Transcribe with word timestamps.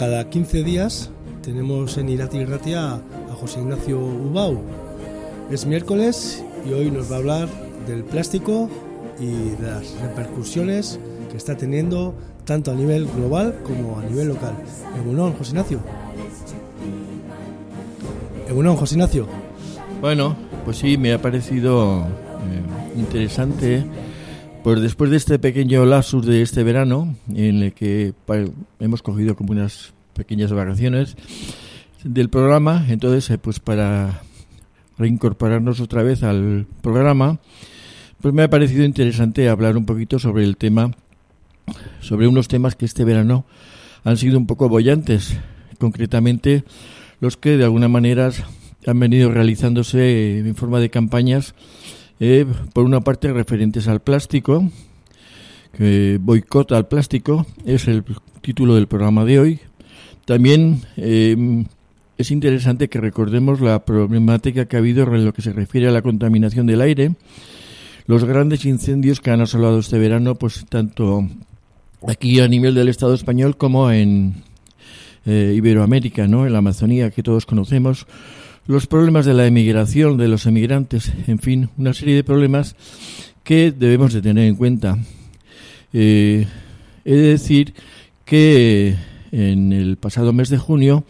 cada 0.00 0.30
15 0.30 0.64
días, 0.64 1.10
tenemos 1.42 1.98
en 1.98 2.08
Irati 2.08 2.42
Ratia 2.46 2.94
a 2.94 3.34
José 3.38 3.60
Ignacio 3.60 3.98
Ubau. 3.98 4.58
Es 5.50 5.66
miércoles 5.66 6.42
y 6.66 6.72
hoy 6.72 6.90
nos 6.90 7.12
va 7.12 7.16
a 7.16 7.18
hablar 7.18 7.48
del 7.86 8.04
plástico 8.04 8.70
y 9.18 9.26
de 9.26 9.58
las 9.60 9.94
repercusiones 10.00 10.98
que 11.30 11.36
está 11.36 11.54
teniendo 11.54 12.14
tanto 12.46 12.70
a 12.70 12.74
nivel 12.74 13.08
global 13.14 13.54
como 13.62 13.98
a 13.98 14.02
nivel 14.04 14.28
local. 14.28 14.54
Egunon, 14.98 15.34
José 15.34 15.50
Ignacio. 15.50 15.80
Egunon, 18.48 18.76
José 18.76 18.94
Ignacio. 18.94 19.26
Bueno, 20.00 20.34
pues 20.64 20.78
sí, 20.78 20.96
me 20.96 21.12
ha 21.12 21.20
parecido 21.20 22.06
eh, 22.06 22.98
interesante 22.98 23.84
pues 24.62 24.80
después 24.80 25.10
de 25.10 25.16
este 25.16 25.38
pequeño 25.38 25.86
lapsus 25.86 26.26
de 26.26 26.42
este 26.42 26.62
verano, 26.62 27.16
en 27.34 27.62
el 27.62 27.72
que 27.72 28.12
hemos 28.78 29.02
cogido 29.02 29.34
como 29.34 29.52
unas 29.52 29.92
pequeñas 30.14 30.52
vacaciones 30.52 31.16
del 32.04 32.28
programa, 32.28 32.84
entonces, 32.88 33.30
eh, 33.30 33.38
pues 33.38 33.58
para 33.60 34.22
reincorporarnos 34.98 35.80
otra 35.80 36.02
vez 36.02 36.22
al 36.22 36.66
programa, 36.82 37.38
pues 38.20 38.34
me 38.34 38.42
ha 38.42 38.50
parecido 38.50 38.84
interesante 38.84 39.48
hablar 39.48 39.78
un 39.78 39.86
poquito 39.86 40.18
sobre 40.18 40.44
el 40.44 40.58
tema, 40.58 40.90
sobre 42.00 42.26
unos 42.26 42.48
temas 42.48 42.76
que 42.76 42.84
este 42.84 43.04
verano 43.04 43.46
han 44.04 44.18
sido 44.18 44.36
un 44.36 44.46
poco 44.46 44.68
bollantes, 44.68 45.38
concretamente 45.78 46.64
los 47.20 47.38
que 47.38 47.56
de 47.56 47.64
alguna 47.64 47.88
manera 47.88 48.30
han 48.86 49.00
venido 49.00 49.30
realizándose 49.30 50.38
en 50.38 50.54
forma 50.54 50.80
de 50.80 50.90
campañas 50.90 51.54
eh, 52.20 52.46
por 52.72 52.84
una 52.84 53.00
parte 53.00 53.32
referentes 53.32 53.88
al 53.88 54.00
plástico, 54.00 54.70
que 55.76 56.18
boicota 56.20 56.76
al 56.76 56.86
plástico, 56.86 57.46
es 57.64 57.88
el 57.88 58.04
título 58.42 58.74
del 58.74 58.86
programa 58.86 59.24
de 59.24 59.40
hoy. 59.40 59.60
También 60.26 60.82
eh, 60.96 61.64
es 62.18 62.30
interesante 62.30 62.88
que 62.88 63.00
recordemos 63.00 63.60
la 63.60 63.84
problemática 63.84 64.66
que 64.66 64.76
ha 64.76 64.80
habido 64.80 65.02
en 65.14 65.24
lo 65.24 65.32
que 65.32 65.42
se 65.42 65.52
refiere 65.52 65.88
a 65.88 65.92
la 65.92 66.02
contaminación 66.02 66.66
del 66.66 66.82
aire, 66.82 67.14
los 68.06 68.24
grandes 68.24 68.66
incendios 68.66 69.20
que 69.20 69.30
han 69.30 69.40
asolado 69.40 69.78
este 69.78 69.98
verano, 69.98 70.34
pues 70.34 70.66
tanto 70.68 71.26
aquí 72.06 72.40
a 72.40 72.48
nivel 72.48 72.74
del 72.74 72.88
Estado 72.88 73.14
español 73.14 73.56
como 73.56 73.90
en 73.90 74.42
eh, 75.26 75.54
Iberoamérica, 75.56 76.26
¿no? 76.26 76.46
en 76.46 76.52
la 76.52 76.58
Amazonía 76.58 77.10
que 77.10 77.22
todos 77.22 77.46
conocemos, 77.46 78.06
los 78.70 78.86
problemas 78.86 79.26
de 79.26 79.34
la 79.34 79.46
emigración, 79.46 80.16
de 80.16 80.28
los 80.28 80.46
emigrantes, 80.46 81.12
en 81.26 81.40
fin, 81.40 81.70
una 81.76 81.92
serie 81.92 82.14
de 82.14 82.22
problemas 82.22 82.76
que 83.42 83.72
debemos 83.72 84.12
de 84.12 84.22
tener 84.22 84.44
en 84.44 84.54
cuenta. 84.54 84.96
Eh, 85.92 86.46
he 87.04 87.12
de 87.12 87.28
decir 87.30 87.74
que 88.24 88.94
en 89.32 89.72
el 89.72 89.96
pasado 89.96 90.32
mes 90.32 90.50
de 90.50 90.58
junio 90.58 91.02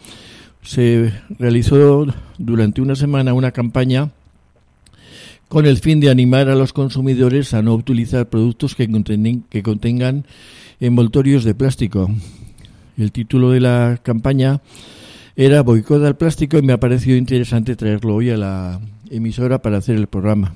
se 0.63 1.13
realizó 1.37 2.07
durante 2.39 2.81
una 2.81 2.95
semana 2.95 3.35
una 3.35 3.51
campaña 3.51 4.09
con 5.47 5.67
el 5.67 5.77
fin 5.77 5.99
de 5.99 6.09
animar 6.09 6.49
a 6.49 6.55
los 6.55 6.73
consumidores 6.73 7.53
a 7.53 7.61
no 7.61 7.75
utilizar 7.75 8.27
productos 8.27 8.73
que, 8.73 8.87
que 9.51 9.61
contengan 9.61 10.25
envoltorios 10.79 11.43
de 11.43 11.53
plástico. 11.53 12.09
El 12.97 13.11
título 13.11 13.51
de 13.51 13.59
la 13.59 13.99
campaña 14.01 14.61
era 15.35 15.61
boicot 15.63 16.03
al 16.03 16.17
plástico 16.17 16.57
y 16.57 16.61
me 16.61 16.73
ha 16.73 16.79
parecido 16.79 17.17
interesante 17.17 17.75
traerlo 17.75 18.15
hoy 18.15 18.29
a 18.29 18.37
la 18.37 18.79
emisora 19.09 19.61
para 19.61 19.77
hacer 19.77 19.95
el 19.95 20.07
programa. 20.07 20.55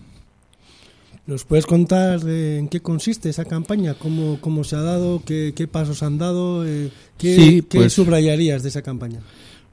¿Nos 1.28 1.44
puedes 1.44 1.66
contar 1.66 2.20
en 2.28 2.68
qué 2.68 2.82
consiste 2.82 3.30
esa 3.30 3.46
campaña? 3.46 3.96
¿Cómo, 3.96 4.38
cómo 4.42 4.64
se 4.64 4.76
ha 4.76 4.82
dado? 4.82 5.24
¿Qué, 5.26 5.68
pasos 5.72 6.04
han 6.04 6.20
dado? 6.20 6.68
Eh, 6.68 6.92
¿Qué, 7.18 7.64
pues 7.68 7.94
subrayarías 7.94 8.62
de 8.62 8.70
esa 8.70 8.84
campaña? 8.84 9.22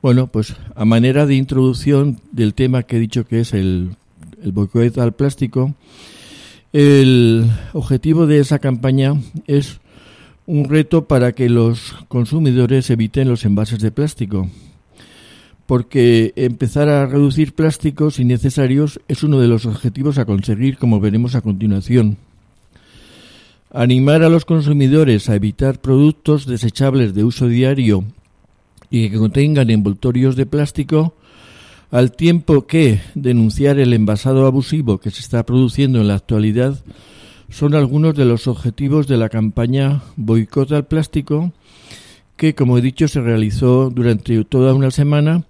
Bueno, 0.00 0.28
pues 0.28 0.54
a 0.74 0.84
manera 0.84 1.26
de 1.26 1.34
introducción 1.34 2.18
del 2.32 2.54
tema 2.54 2.84
que 2.84 2.96
he 2.96 3.00
dicho 3.00 3.26
que 3.26 3.40
es 3.40 3.52
el, 3.52 3.90
el 4.42 4.52
boicot 4.52 4.96
al 4.96 5.12
plástico, 5.12 5.74
el 6.72 7.50
objetivo 7.74 8.26
de 8.26 8.40
esa 8.40 8.58
campaña 8.58 9.20
es 9.46 9.78
un 10.46 10.64
reto 10.64 11.04
para 11.04 11.32
que 11.32 11.50
los 11.50 11.94
consumidores 12.08 12.88
eviten 12.88 13.28
los 13.28 13.44
envases 13.44 13.78
de 13.80 13.90
plástico 13.90 14.48
porque 15.72 16.34
empezar 16.36 16.90
a 16.90 17.06
reducir 17.06 17.54
plásticos 17.54 18.20
innecesarios 18.20 19.00
es 19.08 19.22
uno 19.22 19.40
de 19.40 19.48
los 19.48 19.64
objetivos 19.64 20.18
a 20.18 20.26
conseguir, 20.26 20.76
como 20.76 21.00
veremos 21.00 21.34
a 21.34 21.40
continuación. 21.40 22.18
Animar 23.72 24.22
a 24.22 24.28
los 24.28 24.44
consumidores 24.44 25.30
a 25.30 25.34
evitar 25.34 25.80
productos 25.80 26.44
desechables 26.44 27.14
de 27.14 27.24
uso 27.24 27.48
diario 27.48 28.04
y 28.90 29.08
que 29.08 29.16
contengan 29.16 29.70
envoltorios 29.70 30.36
de 30.36 30.44
plástico, 30.44 31.14
al 31.90 32.12
tiempo 32.12 32.66
que 32.66 33.00
denunciar 33.14 33.78
el 33.78 33.94
envasado 33.94 34.46
abusivo 34.46 34.98
que 34.98 35.10
se 35.10 35.20
está 35.20 35.46
produciendo 35.46 36.02
en 36.02 36.08
la 36.08 36.16
actualidad, 36.16 36.84
son 37.48 37.74
algunos 37.74 38.14
de 38.14 38.26
los 38.26 38.46
objetivos 38.46 39.08
de 39.08 39.16
la 39.16 39.30
campaña 39.30 40.02
Boicot 40.16 40.70
al 40.72 40.84
Plástico, 40.84 41.50
que, 42.36 42.54
como 42.54 42.76
he 42.76 42.82
dicho, 42.82 43.08
se 43.08 43.22
realizó 43.22 43.88
durante 43.88 44.44
toda 44.44 44.74
una 44.74 44.90
semana 44.90 45.46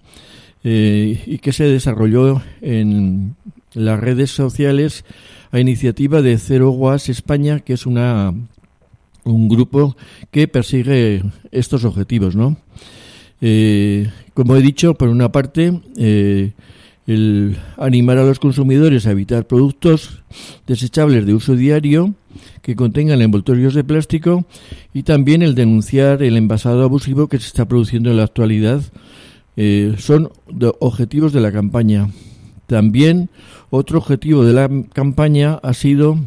eh, 0.65 1.23
y 1.27 1.39
que 1.39 1.53
se 1.53 1.65
desarrolló 1.65 2.43
en 2.61 3.37
las 3.75 4.01
redes 4.01 4.31
sociales 4.31 5.05
a 5.51 5.61
iniciativa 5.61 6.23
de 6.23 6.39
Cero 6.39 6.71
Was 6.71 7.09
España, 7.09 7.61
que 7.61 7.75
es 7.75 7.87
una 7.87 8.35
un 9.25 9.49
grupo 9.49 9.97
que 10.31 10.49
persigue 10.49 11.23
estos 11.51 11.85
objetivos, 11.85 12.35
¿no? 12.35 12.57
Eh, 13.41 14.11
como 14.35 14.57
he 14.57 14.63
dicho, 14.63 14.95
por 14.95 15.09
una 15.09 15.31
parte, 15.31 15.81
eh, 15.97 16.53
el 17.07 17.57
animar 17.77 18.19
a 18.19 18.25
los 18.25 18.39
consumidores 18.39 19.07
a 19.07 19.11
evitar 19.11 19.47
productos 19.47 20.23
desechables 20.67 21.27
de 21.27 21.35
uso 21.35 21.57
diario 21.57 22.15
que 22.63 22.77
contengan 22.77 23.21
envoltorios 23.21 23.75
de 23.75 23.83
plástico 23.83 24.47
y 24.95 25.03
también 25.03 25.43
el 25.43 25.57
denunciar 25.57 26.23
el 26.23 26.37
envasado 26.37 26.85
abusivo 26.85 27.27
que 27.27 27.39
se 27.39 27.49
está 27.49 27.67
produciendo 27.67 28.11
en 28.11 28.19
la 28.19 28.25
actualidad 28.25 28.83
eh, 29.57 29.95
son 29.99 30.31
objetivos 30.81 31.33
de 31.33 31.41
la 31.41 31.53
campaña. 31.53 32.09
También 32.67 33.29
otro 33.71 33.99
objetivo 33.99 34.45
de 34.45 34.53
la 34.53 34.71
campaña 34.93 35.61
ha 35.63 35.75
sido 35.75 36.19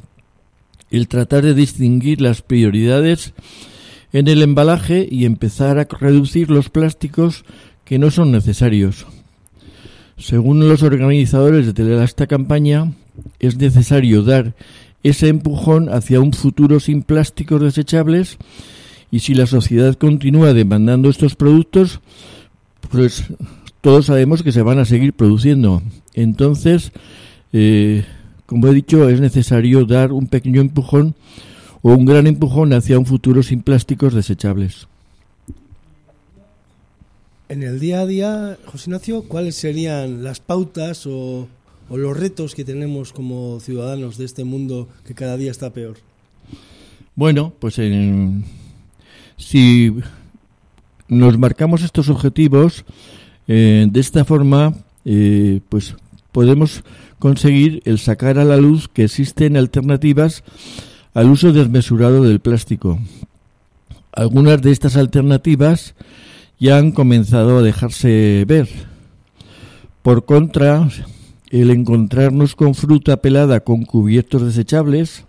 el 0.91 1.07
tratar 1.07 1.43
de 1.43 1.53
distinguir 1.53 2.21
las 2.21 2.41
prioridades 2.41 3.33
en 4.13 4.27
el 4.27 4.41
embalaje 4.41 5.07
y 5.09 5.25
empezar 5.25 5.77
a 5.77 5.85
reducir 5.85 6.49
los 6.49 6.69
plásticos 6.69 7.43
que 7.83 7.99
no 7.99 8.11
son 8.11 8.31
necesarios. 8.31 9.05
Según 10.17 10.67
los 10.67 10.83
organizadores 10.83 11.73
de 11.73 12.03
esta 12.03 12.25
campaña, 12.25 12.93
es 13.39 13.57
necesario 13.57 14.23
dar 14.23 14.55
ese 15.03 15.27
empujón 15.27 15.89
hacia 15.89 16.21
un 16.21 16.33
futuro 16.33 16.79
sin 16.79 17.03
plásticos 17.03 17.61
desechables 17.61 18.37
y 19.11 19.19
si 19.19 19.33
la 19.33 19.45
sociedad 19.45 19.95
continúa 19.95 20.53
demandando 20.53 21.09
estos 21.09 21.35
productos, 21.35 21.99
pues 22.89 23.25
todos 23.81 24.07
sabemos 24.07 24.43
que 24.43 24.51
se 24.51 24.61
van 24.61 24.79
a 24.79 24.85
seguir 24.85 25.13
produciendo. 25.13 25.81
Entonces, 26.13 26.91
eh, 27.53 28.05
como 28.45 28.67
he 28.67 28.73
dicho, 28.73 29.09
es 29.09 29.19
necesario 29.19 29.85
dar 29.85 30.11
un 30.11 30.27
pequeño 30.27 30.61
empujón 30.61 31.15
o 31.81 31.91
un 31.91 32.05
gran 32.05 32.27
empujón 32.27 32.73
hacia 32.73 32.97
un 32.97 33.05
futuro 33.05 33.43
sin 33.43 33.61
plásticos 33.61 34.13
desechables. 34.13 34.87
En 37.47 37.61
el 37.61 37.79
día 37.79 38.01
a 38.01 38.05
día, 38.07 38.57
José 38.65 38.89
Ignacio, 38.89 39.23
¿cuáles 39.23 39.55
serían 39.55 40.23
las 40.23 40.39
pautas 40.39 41.05
o, 41.05 41.47
o 41.89 41.97
los 41.97 42.17
retos 42.17 42.55
que 42.55 42.65
tenemos 42.65 43.13
como 43.13 43.59
ciudadanos 43.59 44.17
de 44.17 44.25
este 44.25 44.43
mundo 44.43 44.89
que 45.05 45.13
cada 45.13 45.37
día 45.37 45.51
está 45.51 45.71
peor? 45.71 45.97
Bueno, 47.15 47.53
pues 47.59 47.77
en, 47.77 48.45
si 49.37 49.93
nos 51.07 51.37
marcamos 51.37 51.83
estos 51.83 52.09
objetivos, 52.09 52.85
eh, 53.47 53.87
de 53.89 53.99
esta 53.99 54.25
forma, 54.25 54.73
eh, 55.05 55.61
pues 55.69 55.95
podemos 56.31 56.83
conseguir 57.19 57.81
el 57.85 57.99
sacar 57.99 58.37
a 58.39 58.45
la 58.45 58.57
luz 58.57 58.87
que 58.87 59.03
existen 59.03 59.57
alternativas 59.57 60.43
al 61.13 61.29
uso 61.29 61.53
desmesurado 61.53 62.23
del 62.23 62.39
plástico. 62.39 62.99
Algunas 64.11 64.61
de 64.61 64.71
estas 64.71 64.97
alternativas 64.97 65.95
ya 66.59 66.77
han 66.77 66.91
comenzado 66.91 67.57
a 67.57 67.61
dejarse 67.61 68.45
ver. 68.47 68.67
Por 70.01 70.25
contra, 70.25 70.89
el 71.49 71.71
encontrarnos 71.71 72.55
con 72.55 72.75
fruta 72.75 73.17
pelada 73.17 73.59
con 73.61 73.83
cubiertos 73.83 74.41
desechables, 74.41 75.25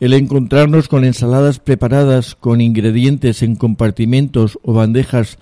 el 0.00 0.12
encontrarnos 0.12 0.88
con 0.88 1.04
ensaladas 1.04 1.58
preparadas 1.58 2.34
con 2.34 2.60
ingredientes 2.60 3.42
en 3.42 3.56
compartimentos 3.56 4.58
o 4.62 4.72
bandejas 4.74 5.38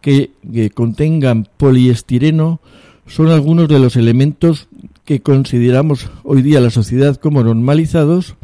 que, 0.00 0.30
contengan 0.74 1.48
poliestireno 1.56 2.60
son 3.06 3.28
algunos 3.28 3.68
de 3.68 3.78
los 3.78 3.96
elementos 3.96 4.68
que 5.04 5.20
consideramos 5.20 6.10
hoy 6.22 6.42
día 6.42 6.60
la 6.60 6.70
sociedad 6.70 7.16
como 7.16 7.42
normalizados 7.42 8.36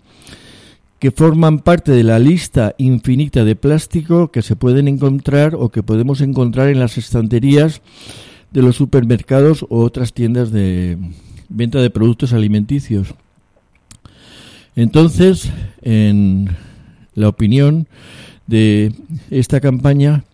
que 0.98 1.10
forman 1.10 1.58
parte 1.58 1.92
de 1.92 2.02
la 2.02 2.18
lista 2.18 2.74
infinita 2.78 3.44
de 3.44 3.56
plástico 3.56 4.30
que 4.32 4.42
se 4.42 4.56
pueden 4.56 4.88
encontrar 4.88 5.54
o 5.54 5.68
que 5.68 5.82
podemos 5.82 6.20
encontrar 6.22 6.68
en 6.68 6.80
las 6.80 6.96
estanterías 6.96 7.82
de 8.52 8.62
los 8.62 8.76
supermercados 8.76 9.64
o 9.68 9.80
otras 9.80 10.14
tiendas 10.14 10.50
de 10.50 10.96
venta 11.48 11.82
de 11.82 11.90
productos 11.90 12.32
alimenticios. 12.32 13.14
Entonces, 14.76 15.50
en 15.82 16.48
la 17.14 17.28
opinión 17.28 17.86
de 18.46 18.92
esta 19.30 19.60
campaña, 19.60 20.24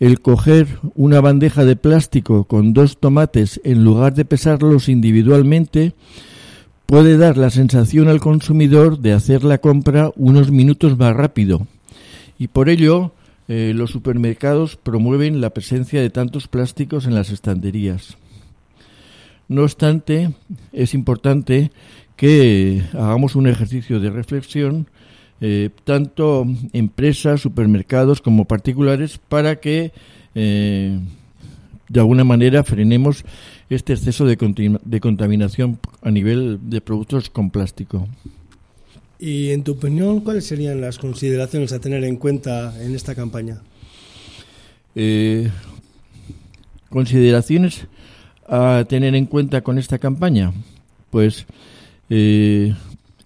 el 0.00 0.20
coger 0.20 0.66
una 0.94 1.20
bandeja 1.20 1.64
de 1.64 1.76
plástico 1.76 2.44
con 2.44 2.72
dos 2.72 2.98
tomates 2.98 3.60
en 3.64 3.84
lugar 3.84 4.14
de 4.14 4.24
pesarlos 4.24 4.88
individualmente 4.88 5.94
puede 6.86 7.16
dar 7.16 7.36
la 7.36 7.50
sensación 7.50 8.08
al 8.08 8.20
consumidor 8.20 8.98
de 8.98 9.12
hacer 9.12 9.44
la 9.44 9.58
compra 9.58 10.10
unos 10.16 10.50
minutos 10.50 10.98
más 10.98 11.14
rápido. 11.14 11.66
Y 12.38 12.48
por 12.48 12.68
ello, 12.68 13.12
eh, 13.48 13.72
los 13.74 13.90
supermercados 13.90 14.76
promueven 14.76 15.40
la 15.40 15.50
presencia 15.50 16.00
de 16.00 16.10
tantos 16.10 16.48
plásticos 16.48 17.06
en 17.06 17.14
las 17.14 17.30
estanterías. 17.30 18.16
No 19.48 19.62
obstante, 19.62 20.32
es 20.72 20.94
importante 20.94 21.70
que 22.16 22.82
hagamos 22.92 23.34
un 23.34 23.46
ejercicio 23.46 24.00
de 24.00 24.10
reflexión, 24.10 24.86
eh, 25.40 25.70
tanto 25.84 26.46
empresas, 26.72 27.40
supermercados 27.40 28.20
como 28.20 28.44
particulares, 28.44 29.18
para 29.18 29.60
que 29.60 29.92
eh, 30.34 30.98
de 31.88 32.00
alguna 32.00 32.24
manera 32.24 32.64
frenemos 32.64 33.24
este 33.68 33.92
exceso 33.92 34.24
de, 34.26 34.78
de 34.84 35.00
contaminación 35.00 35.78
a 36.02 36.10
nivel 36.10 36.58
de 36.62 36.80
productos 36.80 37.30
con 37.30 37.50
plástico. 37.50 38.08
Y 39.18 39.50
en 39.50 39.62
tu 39.62 39.72
opinión, 39.72 40.20
¿cuáles 40.20 40.46
serían 40.46 40.80
las 40.80 40.98
consideraciones 40.98 41.72
a 41.72 41.80
tener 41.80 42.04
en 42.04 42.16
cuenta 42.16 42.74
en 42.82 42.94
esta 42.94 43.14
campaña? 43.14 43.62
Eh, 44.94 45.50
consideraciones 46.90 47.86
a 48.46 48.84
tener 48.88 49.14
en 49.14 49.26
cuenta 49.26 49.62
con 49.62 49.78
esta 49.78 49.98
campaña. 49.98 50.52
Pues 51.10 51.46
eh, 52.10 52.74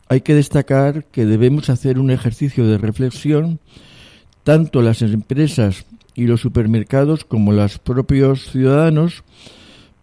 hay 0.08 0.20
que 0.20 0.34
destacar 0.34 1.04
que 1.04 1.26
debemos 1.26 1.70
hacer 1.70 1.98
un 1.98 2.10
ejercicio 2.10 2.66
de 2.66 2.78
reflexión, 2.78 3.58
tanto 4.44 4.82
las 4.82 5.02
empresas 5.02 5.84
y 6.14 6.26
los 6.26 6.40
supermercados 6.40 7.24
como 7.24 7.52
los 7.52 7.78
propios 7.78 8.50
ciudadanos, 8.50 9.22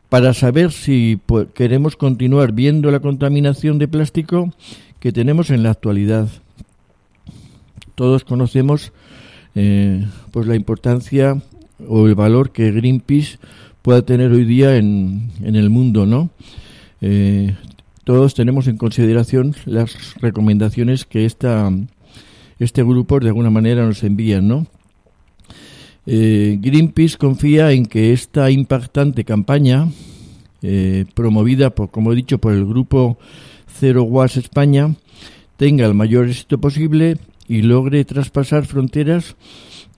para 0.10 0.33
saber 0.33 0.72
si 0.72 1.19
queremos 1.54 1.95
continuar 1.95 2.51
viendo 2.51 2.92
la 2.92 3.00
contaminación 3.00 3.80
de 3.80 3.88
plástico 3.88 4.54
que 5.00 5.12
tenemos 5.12 5.50
en 5.50 5.63
la 5.63 5.72
actualidad. 5.72 6.30
Todos 7.95 8.24
conocemos 8.24 8.94
eh, 9.56 10.06
pues 10.31 10.48
la 10.48 10.56
importancia 10.56 11.42
o 11.88 12.07
el 12.07 12.16
valor 12.16 12.51
que 12.51 12.72
Greenpeace 12.72 13.39
pueda 13.81 14.04
tener 14.04 14.31
hoy 14.31 14.45
día 14.45 14.77
en, 14.77 15.31
en 15.44 15.56
el 15.56 15.69
mundo, 15.69 16.06
¿no? 16.06 16.30
Eh, 17.01 17.56
todos 18.05 18.35
tenemos 18.35 18.67
en 18.67 18.77
consideración 18.77 19.55
las 19.65 20.15
recomendaciones 20.21 21.05
que 21.05 21.25
esta, 21.25 21.71
este 22.59 22.83
grupo 22.83 23.19
de 23.19 23.27
alguna 23.27 23.49
manera 23.49 23.85
nos 23.85 24.03
envían, 24.03 24.47
¿no? 24.47 24.67
Eh, 26.05 26.59
Greenpeace 26.61 27.17
confía 27.17 27.71
en 27.71 27.87
que 27.87 28.13
esta 28.13 28.51
impactante 28.51 29.25
campaña, 29.25 29.89
eh, 30.61 31.05
promovida, 31.15 31.71
por, 31.71 31.89
como 31.89 32.13
he 32.13 32.15
dicho, 32.15 32.37
por 32.37 32.53
el 32.53 32.65
grupo 32.65 33.17
Zero 33.79 34.03
Was 34.03 34.37
España, 34.37 34.95
tenga 35.57 35.87
el 35.87 35.95
mayor 35.95 36.29
éxito 36.29 36.59
posible 36.59 37.17
y 37.47 37.63
logre 37.63 38.05
traspasar 38.05 38.65
fronteras 38.65 39.35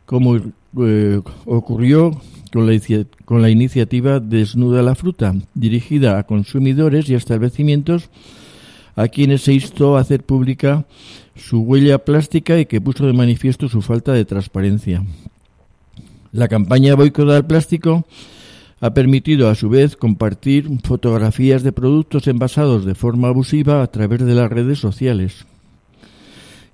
como 0.06 0.38
eh, 0.80 1.19
ocurrió 1.45 2.21
con 2.50 3.42
la, 3.42 3.50
iniciativa 3.50 4.20
Desnuda 4.20 4.82
la 4.82 4.96
Fruta, 4.96 5.36
dirigida 5.54 6.18
a 6.18 6.24
consumidores 6.24 7.10
y 7.10 7.16
establecimientos 7.16 8.10
a 8.96 9.08
quienes 9.08 9.42
se 9.44 9.54
instó 9.54 9.98
a 9.98 10.02
hacer 10.02 10.24
pública 10.24 10.86
su 11.36 11.62
huella 11.62 12.00
plástica 12.00 12.60
y 12.60 12.66
que 12.66 12.82
puso 12.82 13.06
de 13.06 13.14
manifiesto 13.14 13.70
su 13.70 13.82
falta 13.82 14.14
de 14.14 14.26
transparencia. 14.26 15.04
La 16.32 16.48
campaña 16.48 16.96
Boicot 16.96 17.30
al 17.30 17.46
Plástico 17.46 18.06
ha 18.80 18.94
permitido 18.94 19.50
a 19.50 19.56
su 19.56 19.70
vez 19.70 19.96
compartir 19.96 20.70
fotografías 20.84 21.64
de 21.64 21.72
productos 21.72 22.28
envasados 22.28 22.86
de 22.86 22.96
forma 22.96 23.30
abusiva 23.30 23.82
a 23.82 23.88
través 23.88 24.24
de 24.26 24.36
las 24.36 24.50
redes 24.52 24.80
sociales. 24.80 25.45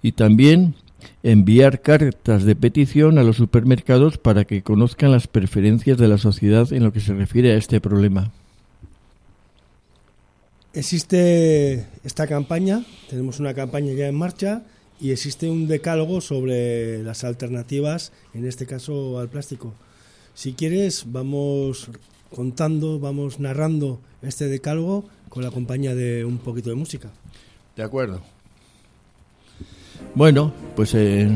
Y 0.02 0.14
también 0.14 0.76
enviar 1.24 1.82
cartas 1.82 2.44
de 2.44 2.56
petición 2.56 3.18
a 3.18 3.24
los 3.24 3.38
supermercados 3.38 4.18
para 4.18 4.46
que 4.46 4.64
conozcan 4.64 5.12
las 5.12 5.28
preferencias 5.28 5.98
de 5.98 6.08
la 6.08 6.18
sociedad 6.18 6.72
en 6.72 6.84
lo 6.84 6.94
que 6.94 7.00
se 7.00 7.14
refiere 7.14 7.54
a 7.54 7.58
este 7.58 7.82
problema. 7.82 8.32
Existe 10.74 11.86
esta 12.04 12.26
campaña, 12.26 12.84
tenemos 13.10 13.40
una 13.40 13.54
campaña 13.54 13.94
ya 13.94 14.08
en 14.08 14.16
marcha 14.16 14.64
y 15.00 15.12
existe 15.12 15.50
un 15.50 15.68
decálogo 15.68 16.20
sobre 16.20 17.04
las 17.04 17.24
alternativas, 17.24 18.12
en 18.34 18.48
este 18.48 18.66
caso 18.66 19.20
al 19.20 19.30
plástico. 19.30 19.74
Si 20.34 20.54
quieres, 20.54 21.06
vamos 21.08 21.90
contando, 22.34 23.00
vamos 23.00 23.40
narrando 23.40 24.00
este 24.24 24.48
decálogo 24.48 25.06
con 25.30 25.44
la 25.44 25.52
compañía 25.52 25.94
de 25.94 26.26
un 26.26 26.40
poquito 26.40 26.70
de 26.70 26.76
música. 26.76 27.10
De 27.76 27.84
acuerdo. 27.84 28.22
Bueno, 30.16 30.52
pues 30.76 30.94
eh, 30.94 31.28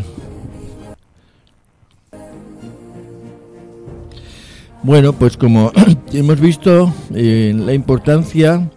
bueno, 4.83 5.13
pues 5.13 5.35
como 5.35 5.71
hemos 6.13 6.39
visto 6.39 6.93
eh, 7.15 7.53
la 7.55 7.73
importancia 7.73 8.69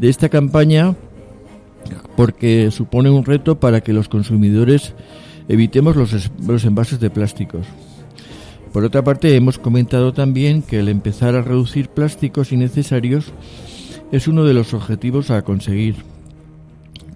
de 0.00 0.08
esta 0.08 0.28
campaña 0.28 0.96
porque 2.16 2.70
supone 2.72 3.10
un 3.10 3.24
reto 3.24 3.60
para 3.60 3.80
que 3.80 3.92
los 3.92 4.08
consumidores 4.08 4.94
evitemos 5.48 5.94
los, 5.94 6.30
los 6.44 6.64
envases 6.64 6.98
de 6.98 7.10
plásticos. 7.10 7.66
Por 8.72 8.82
otra 8.82 9.04
parte, 9.04 9.36
hemos 9.36 9.58
comentado 9.58 10.12
también 10.12 10.62
que 10.62 10.80
el 10.80 10.88
empezar 10.88 11.36
a 11.36 11.42
reducir 11.42 11.88
plásticos 11.90 12.50
innecesarios 12.50 13.32
es 14.10 14.26
uno 14.26 14.42
de 14.44 14.54
los 14.54 14.74
objetivos 14.74 15.30
a 15.30 15.42
conseguir. 15.42 15.96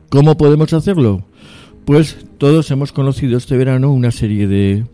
¿Cómo 0.09 0.37
podemos 0.37 0.73
hacerlo? 0.73 1.25
Pues 1.89 2.19
todos 2.37 2.71
hemos 2.71 2.93
conocido 2.93 3.39
este 3.39 3.57
verano 3.57 3.91
una 3.91 4.11
serie 4.11 4.47
de 4.47 4.85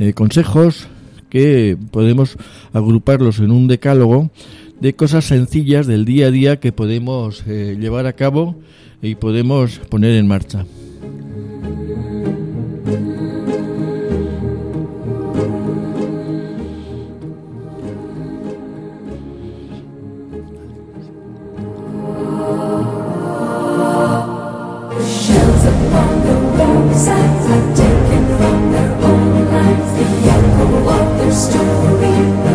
eh, 0.00 0.12
consejos 0.12 0.88
que 1.30 1.78
podemos 1.92 2.36
agruparlos 2.72 3.38
en 3.38 3.52
un 3.52 3.68
decálogo 3.68 4.32
de 4.80 4.96
cosas 4.96 5.26
sencillas 5.26 5.86
del 5.86 6.04
día 6.04 6.26
a 6.26 6.30
día 6.32 6.58
que 6.58 6.72
podemos 6.72 7.44
eh, 7.46 7.76
llevar 7.78 8.06
a 8.06 8.14
cabo 8.14 8.56
y 9.02 9.14
podemos 9.14 9.78
poner 9.88 10.14
en 10.14 10.26
marcha. 10.26 10.66
the 29.96 30.30
end 30.30 30.46
from 30.56 30.84
what 30.84 31.18
their 31.18 31.32
story 31.32 32.45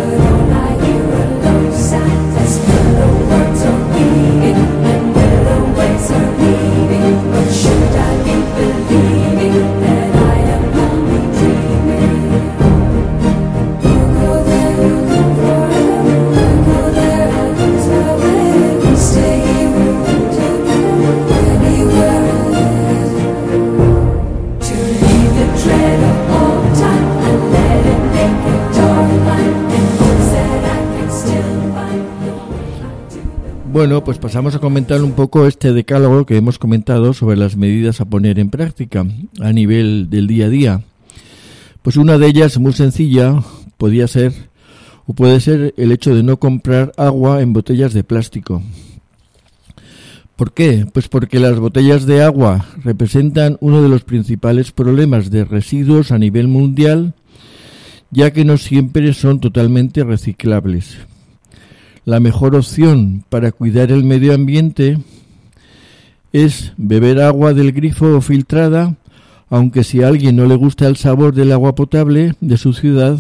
Bueno, 33.92 34.06
pues 34.06 34.20
pasamos 34.20 34.56
a 34.56 34.60
comentar 34.60 35.04
un 35.04 35.12
poco 35.12 35.46
este 35.46 35.74
decálogo 35.74 36.26
que 36.26 36.38
hemos 36.38 36.58
comentado 36.58 37.12
sobre 37.12 37.36
las 37.36 37.58
medidas 37.58 38.00
a 38.00 38.06
poner 38.06 38.40
en 38.40 38.50
práctica 38.50 39.06
a 39.42 39.52
nivel 39.52 40.10
del 40.10 40.28
día 40.28 40.46
a 40.46 40.50
día. 40.50 40.82
Pues 41.82 41.98
una 41.98 42.18
de 42.18 42.26
ellas, 42.26 42.58
muy 42.58 42.72
sencilla, 42.72 43.44
podía 43.76 44.08
ser 44.08 44.32
o 45.08 45.14
puede 45.14 45.42
ser 45.42 45.74
el 45.76 45.92
hecho 45.92 46.16
de 46.16 46.24
no 46.24 46.38
comprar 46.38 46.94
agua 46.96 47.42
en 47.42 47.52
botellas 47.52 47.92
de 47.92 48.06
plástico. 48.06 48.64
¿Por 50.38 50.54
qué? 50.54 50.88
Pues 50.94 51.10
porque 51.10 51.42
las 51.42 51.60
botellas 51.60 52.06
de 52.06 52.24
agua 52.24 52.68
representan 52.86 53.58
uno 53.60 53.82
de 53.82 53.90
los 53.90 54.06
principales 54.06 54.72
problemas 54.72 55.32
de 55.32 55.44
residuos 55.44 56.14
a 56.14 56.18
nivel 56.18 56.48
mundial, 56.48 57.14
ya 58.10 58.32
que 58.32 58.46
no 58.46 58.56
siempre 58.56 59.14
son 59.14 59.42
totalmente 59.42 60.06
reciclables. 60.06 61.11
La 62.04 62.20
mejor 62.20 62.56
opción 62.56 63.24
para 63.30 63.52
cuidar 63.52 63.92
el 63.92 64.04
medio 64.04 64.34
ambiente 64.34 64.98
es 66.34 66.74
beber 66.78 67.22
agua 67.22 67.54
del 67.54 67.72
grifo 67.74 68.18
o 68.18 68.22
filtrada, 68.22 68.96
aunque 69.50 69.84
si 69.84 70.02
a 70.02 70.08
alguien 70.08 70.36
no 70.36 70.46
le 70.46 70.56
gusta 70.56 70.88
el 70.88 70.98
sabor 70.98 71.36
del 71.36 71.52
agua 71.52 71.76
potable 71.76 72.34
de 72.42 72.58
su 72.58 72.74
ciudad, 72.74 73.20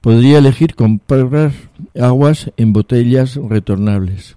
podría 0.00 0.38
elegir 0.38 0.76
comprar 0.76 1.50
aguas 1.98 2.52
en 2.56 2.72
botellas 2.72 3.34
retornables. 3.34 4.36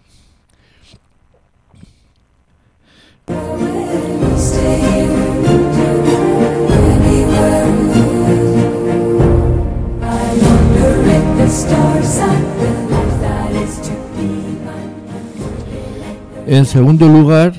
En 16.51 16.65
segundo 16.65 17.07
lugar, 17.07 17.53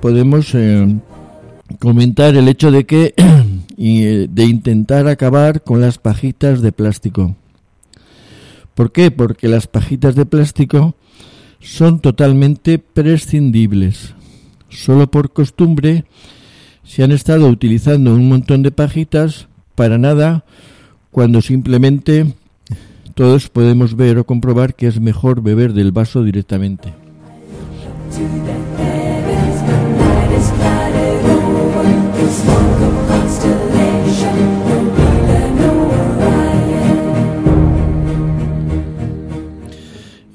podemos 0.00 0.54
eh, 0.54 0.86
comentar 1.80 2.36
el 2.36 2.46
hecho 2.46 2.70
de 2.70 2.86
que 2.86 3.12
eh, 3.76 4.28
de 4.30 4.44
intentar 4.44 5.08
acabar 5.08 5.64
con 5.64 5.80
las 5.80 5.98
pajitas 5.98 6.62
de 6.62 6.70
plástico. 6.70 7.34
¿Por 8.76 8.92
qué? 8.92 9.10
Porque 9.10 9.48
las 9.48 9.66
pajitas 9.66 10.14
de 10.14 10.26
plástico 10.26 10.94
son 11.58 11.98
totalmente 11.98 12.78
prescindibles. 12.78 14.14
Solo 14.68 15.10
por 15.10 15.32
costumbre 15.32 16.04
se 16.84 17.02
han 17.02 17.10
estado 17.10 17.48
utilizando 17.48 18.14
un 18.14 18.28
montón 18.28 18.62
de 18.62 18.70
pajitas 18.70 19.48
para 19.74 19.98
nada 19.98 20.44
cuando 21.10 21.42
simplemente 21.42 22.32
todos 23.14 23.48
podemos 23.48 23.96
ver 23.96 24.18
o 24.18 24.24
comprobar 24.24 24.76
que 24.76 24.86
es 24.86 25.00
mejor 25.00 25.42
beber 25.42 25.72
del 25.72 25.90
vaso 25.90 26.22
directamente. 26.22 27.05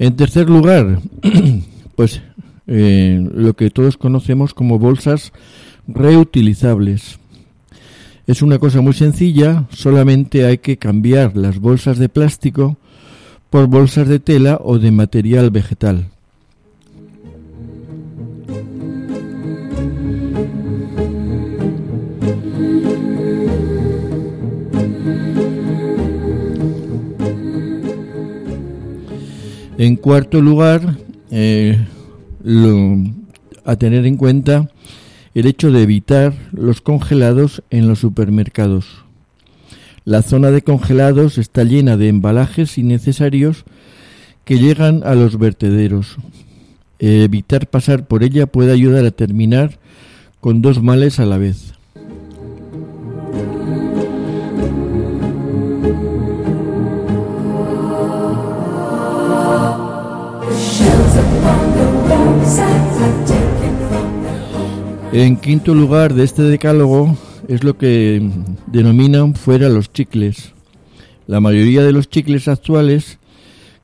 En 0.02 0.16
tercer 0.16 0.50
lugar, 0.50 0.98
pues 1.96 2.22
eh, 2.66 3.24
lo 3.34 3.54
que 3.54 3.70
todos 3.70 3.96
conocemos 3.96 4.52
como 4.52 4.80
bolsas 4.80 5.32
reutilizables. 5.86 7.20
Es 8.26 8.42
una 8.42 8.58
cosa 8.58 8.80
muy 8.80 8.94
sencilla, 8.94 9.66
solamente 9.70 10.44
hay 10.44 10.58
que 10.58 10.76
cambiar 10.76 11.36
las 11.36 11.60
bolsas 11.60 11.98
de 11.98 12.08
plástico 12.08 12.76
por 13.48 13.68
bolsas 13.68 14.08
de 14.08 14.18
tela 14.18 14.58
o 14.64 14.80
de 14.80 14.90
material 14.90 15.50
vegetal. 15.50 16.08
En 29.82 29.96
cuarto 29.96 30.40
lugar, 30.40 30.96
eh, 31.32 31.76
a 33.64 33.74
tener 33.74 34.06
en 34.06 34.16
cuenta 34.16 34.70
el 35.34 35.46
hecho 35.48 35.72
de 35.72 35.82
evitar 35.82 36.34
los 36.52 36.80
congelados 36.80 37.64
en 37.70 37.88
los 37.88 37.98
supermercados. 37.98 39.04
La 40.04 40.22
zona 40.22 40.52
de 40.52 40.62
congelados 40.62 41.36
está 41.36 41.64
llena 41.64 41.96
de 41.96 42.06
embalajes 42.06 42.78
innecesarios 42.78 43.64
que 44.44 44.60
llegan 44.60 45.02
a 45.02 45.16
los 45.16 45.36
vertederos. 45.36 46.16
Evitar 47.00 47.66
pasar 47.66 48.06
por 48.06 48.22
ella 48.22 48.46
puede 48.46 48.70
ayudar 48.70 49.04
a 49.04 49.10
terminar 49.10 49.80
con 50.38 50.62
dos 50.62 50.80
males 50.80 51.18
a 51.18 51.26
la 51.26 51.38
vez. 51.38 51.74
En 65.12 65.36
quinto 65.36 65.74
lugar 65.74 66.14
de 66.14 66.24
este 66.24 66.40
decálogo 66.40 67.18
es 67.46 67.64
lo 67.64 67.76
que 67.76 68.30
denominan 68.66 69.34
fuera 69.34 69.68
los 69.68 69.92
chicles. 69.92 70.54
La 71.26 71.38
mayoría 71.38 71.82
de 71.82 71.92
los 71.92 72.08
chicles 72.08 72.48
actuales 72.48 73.18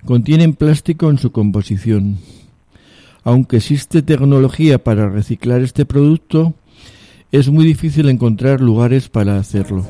contienen 0.06 0.54
plástico 0.54 1.10
en 1.10 1.18
su 1.18 1.30
composición. 1.30 2.16
Aunque 3.24 3.58
existe 3.58 4.00
tecnología 4.00 4.82
para 4.82 5.10
reciclar 5.10 5.60
este 5.60 5.84
producto, 5.84 6.54
es 7.30 7.50
muy 7.50 7.66
difícil 7.66 8.08
encontrar 8.08 8.62
lugares 8.62 9.10
para 9.10 9.38
hacerlo. 9.38 9.86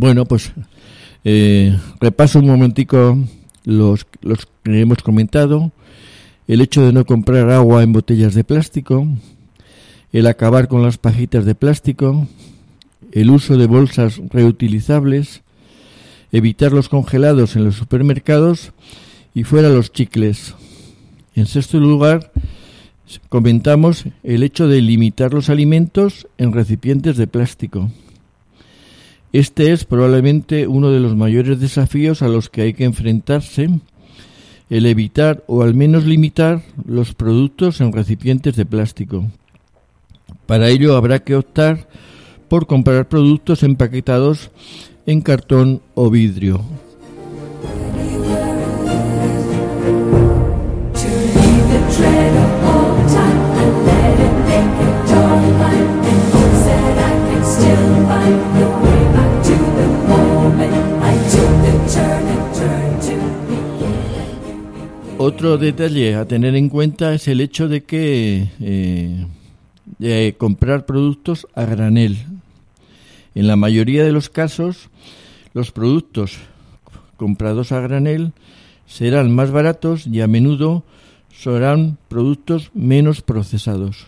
Bueno, 0.00 0.26
pues 0.26 0.52
eh, 1.24 1.76
repaso 2.00 2.38
un 2.38 2.46
momentico 2.46 3.18
los, 3.64 4.06
los 4.22 4.46
que 4.62 4.80
hemos 4.80 5.02
comentado. 5.02 5.72
El 6.46 6.60
hecho 6.60 6.82
de 6.82 6.92
no 6.92 7.04
comprar 7.04 7.50
agua 7.50 7.82
en 7.82 7.92
botellas 7.92 8.34
de 8.34 8.44
plástico, 8.44 9.08
el 10.12 10.28
acabar 10.28 10.68
con 10.68 10.84
las 10.84 10.98
pajitas 10.98 11.44
de 11.44 11.56
plástico, 11.56 12.28
el 13.10 13.28
uso 13.28 13.56
de 13.56 13.66
bolsas 13.66 14.20
reutilizables, 14.30 15.42
evitar 16.30 16.70
los 16.70 16.88
congelados 16.88 17.56
en 17.56 17.64
los 17.64 17.74
supermercados 17.74 18.70
y 19.34 19.42
fuera 19.42 19.68
los 19.68 19.90
chicles. 19.90 20.54
En 21.34 21.46
sexto 21.46 21.80
lugar, 21.80 22.30
comentamos 23.28 24.04
el 24.22 24.44
hecho 24.44 24.68
de 24.68 24.80
limitar 24.80 25.34
los 25.34 25.50
alimentos 25.50 26.28
en 26.38 26.52
recipientes 26.52 27.16
de 27.16 27.26
plástico. 27.26 27.90
Este 29.32 29.72
es 29.72 29.84
probablemente 29.84 30.66
uno 30.66 30.90
de 30.90 31.00
los 31.00 31.14
mayores 31.14 31.60
desafíos 31.60 32.22
a 32.22 32.28
los 32.28 32.48
que 32.48 32.62
hay 32.62 32.72
que 32.72 32.84
enfrentarse, 32.84 33.68
el 34.70 34.86
evitar 34.86 35.44
o 35.46 35.62
al 35.62 35.74
menos 35.74 36.04
limitar 36.04 36.62
los 36.86 37.14
productos 37.14 37.80
en 37.80 37.92
recipientes 37.92 38.56
de 38.56 38.64
plástico. 38.64 39.26
Para 40.46 40.68
ello 40.68 40.96
habrá 40.96 41.18
que 41.18 41.36
optar 41.36 41.88
por 42.48 42.66
comprar 42.66 43.08
productos 43.08 43.62
empaquetados 43.62 44.50
en 45.04 45.20
cartón 45.20 45.82
o 45.94 46.08
vidrio. 46.08 46.62
Otro 65.20 65.58
detalle 65.58 66.14
a 66.14 66.28
tener 66.28 66.54
en 66.54 66.68
cuenta 66.68 67.12
es 67.12 67.26
el 67.26 67.40
hecho 67.40 67.66
de 67.66 67.82
que 67.82 68.46
eh, 68.60 70.34
comprar 70.38 70.86
productos 70.86 71.48
a 71.54 71.64
granel. 71.64 72.18
En 73.34 73.48
la 73.48 73.56
mayoría 73.56 74.04
de 74.04 74.12
los 74.12 74.30
casos, 74.30 74.90
los 75.54 75.72
productos 75.72 76.38
comprados 77.16 77.72
a 77.72 77.80
granel 77.80 78.32
serán 78.86 79.34
más 79.34 79.50
baratos 79.50 80.06
y 80.06 80.20
a 80.20 80.28
menudo 80.28 80.84
serán 81.36 81.98
productos 82.06 82.70
menos 82.72 83.20
procesados. 83.20 84.06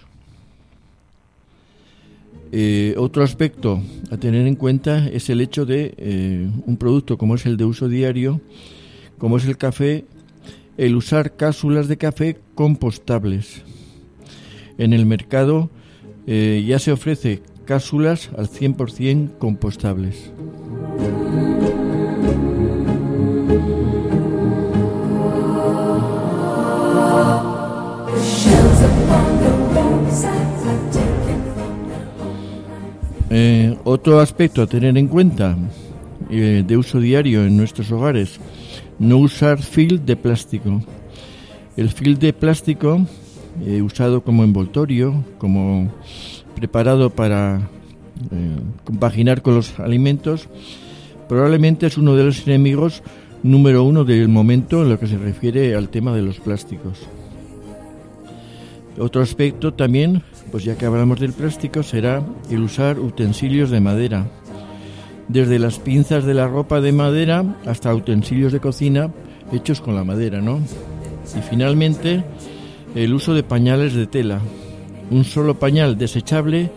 Eh, 2.53 2.95
otro 2.99 3.25
aspecto 3.25 3.83
a 4.13 4.17
tener 4.17 4.47
en 4.47 4.55
cuenta 4.55 5.09
es 5.09 5.29
el 5.29 5.41
hecho 5.41 5.67
de 5.67 5.93
eh, 5.97 6.49
un 6.67 6.77
producto 6.77 7.19
como 7.19 7.35
es 7.35 7.47
el 7.47 7.57
de 7.57 7.65
uso 7.65 7.89
diario, 7.89 8.41
como 9.19 9.39
es 9.39 9.45
el 9.45 9.57
café, 9.57 10.05
el 10.77 10.97
usar 10.97 11.37
cápsulas 11.37 11.89
de 11.89 11.97
café 11.97 12.39
compostables. 12.55 13.63
En 14.79 14.93
el 14.93 15.07
mercado 15.07 15.71
eh, 16.27 16.65
ya 16.67 16.79
se 16.79 16.93
ofrece 16.93 17.43
cápsulas 17.65 18.31
al 18.37 18.49
100% 18.49 19.39
compostables. 19.39 20.33
Otro 33.93 34.21
aspecto 34.21 34.63
a 34.63 34.69
tener 34.69 34.97
en 34.97 35.09
cuenta 35.09 35.57
eh, 36.31 36.63
de 36.65 36.77
uso 36.77 37.01
diario 37.01 37.45
en 37.45 37.57
nuestros 37.57 37.91
hogares, 37.91 38.39
no 39.01 39.17
usar 39.17 39.61
film 39.61 40.05
de 40.05 40.15
plástico. 40.15 40.81
El 41.77 41.89
film 41.89 42.19
de 42.19 42.33
plástico, 42.33 43.01
eh, 43.65 43.83
usado 43.83 44.23
como 44.23 44.45
envoltorio, 44.45 45.25
como 45.39 45.91
preparado 46.55 47.11
para 47.11 47.69
eh, 48.31 48.57
compaginar 48.85 49.43
con 49.43 49.55
los 49.55 49.81
alimentos, 49.81 50.49
probablemente 51.29 51.87
es 51.87 51.97
uno 51.97 52.15
de 52.15 52.25
los 52.25 52.47
enemigos 52.47 53.03
número 53.43 53.85
uno 53.85 54.05
del 54.05 54.29
momento 54.29 54.83
en 54.83 54.91
lo 54.91 55.01
que 55.01 55.07
se 55.07 55.17
refiere 55.17 55.75
al 55.75 55.89
tema 55.89 56.15
de 56.15 56.23
los 56.23 56.39
plásticos. 56.39 56.99
Otro 58.99 59.23
aspecto 59.23 59.73
también, 59.73 60.23
pues 60.51 60.65
ya 60.65 60.77
que 60.77 60.85
hablamos 60.85 61.21
del 61.21 61.33
plástico, 61.33 61.83
será 61.83 62.23
el 62.51 62.63
usar 62.63 62.99
utensilios 62.99 63.71
de 63.71 63.81
madera. 63.81 64.27
Desde 65.33 65.61
las 65.61 65.79
pinzas 65.79 66.25
de 66.25 66.35
la 66.35 66.49
ropa 66.49 66.81
de 66.81 66.91
madera 66.91 67.45
hasta 67.65 67.95
utensilios 67.95 68.53
de 68.53 68.59
cocina 68.59 69.13
hechos 69.53 69.81
con 69.81 69.95
la 69.95 70.03
madera, 70.03 70.41
¿no? 70.41 70.59
Y 71.39 71.41
finalmente, 71.49 72.25
el 72.97 73.15
uso 73.15 73.33
de 73.33 73.45
pañales 73.45 73.95
de 73.95 74.09
tela. 74.09 74.41
Un 75.09 75.23
solo 75.23 75.57
pañal 75.57 75.97
desechable 75.97 76.73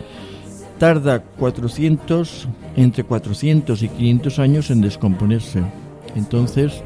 tarda 0.78 1.24
400, 1.24 2.48
entre 2.76 3.04
400 3.04 3.82
y 3.82 3.90
500 3.90 4.38
años 4.38 4.70
en 4.70 4.82
descomponerse. 4.82 5.64
Entonces, 6.16 6.84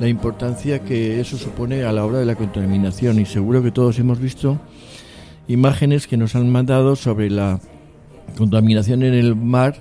la 0.00 0.08
importancia 0.08 0.78
que 0.78 1.20
eso 1.20 1.36
supone 1.36 1.84
a 1.84 1.92
la 1.92 2.06
hora 2.06 2.20
de 2.20 2.26
la 2.26 2.36
contaminación 2.36 3.20
y 3.20 3.26
seguro 3.26 3.62
que 3.62 3.70
todos 3.70 3.98
hemos 3.98 4.18
visto 4.18 4.58
imágenes 5.46 6.06
que 6.06 6.16
nos 6.16 6.36
han 6.36 6.48
mandado 6.48 6.96
sobre 6.96 7.28
la 7.28 7.60
contaminación 8.38 9.02
en 9.02 9.12
el 9.12 9.36
mar 9.36 9.76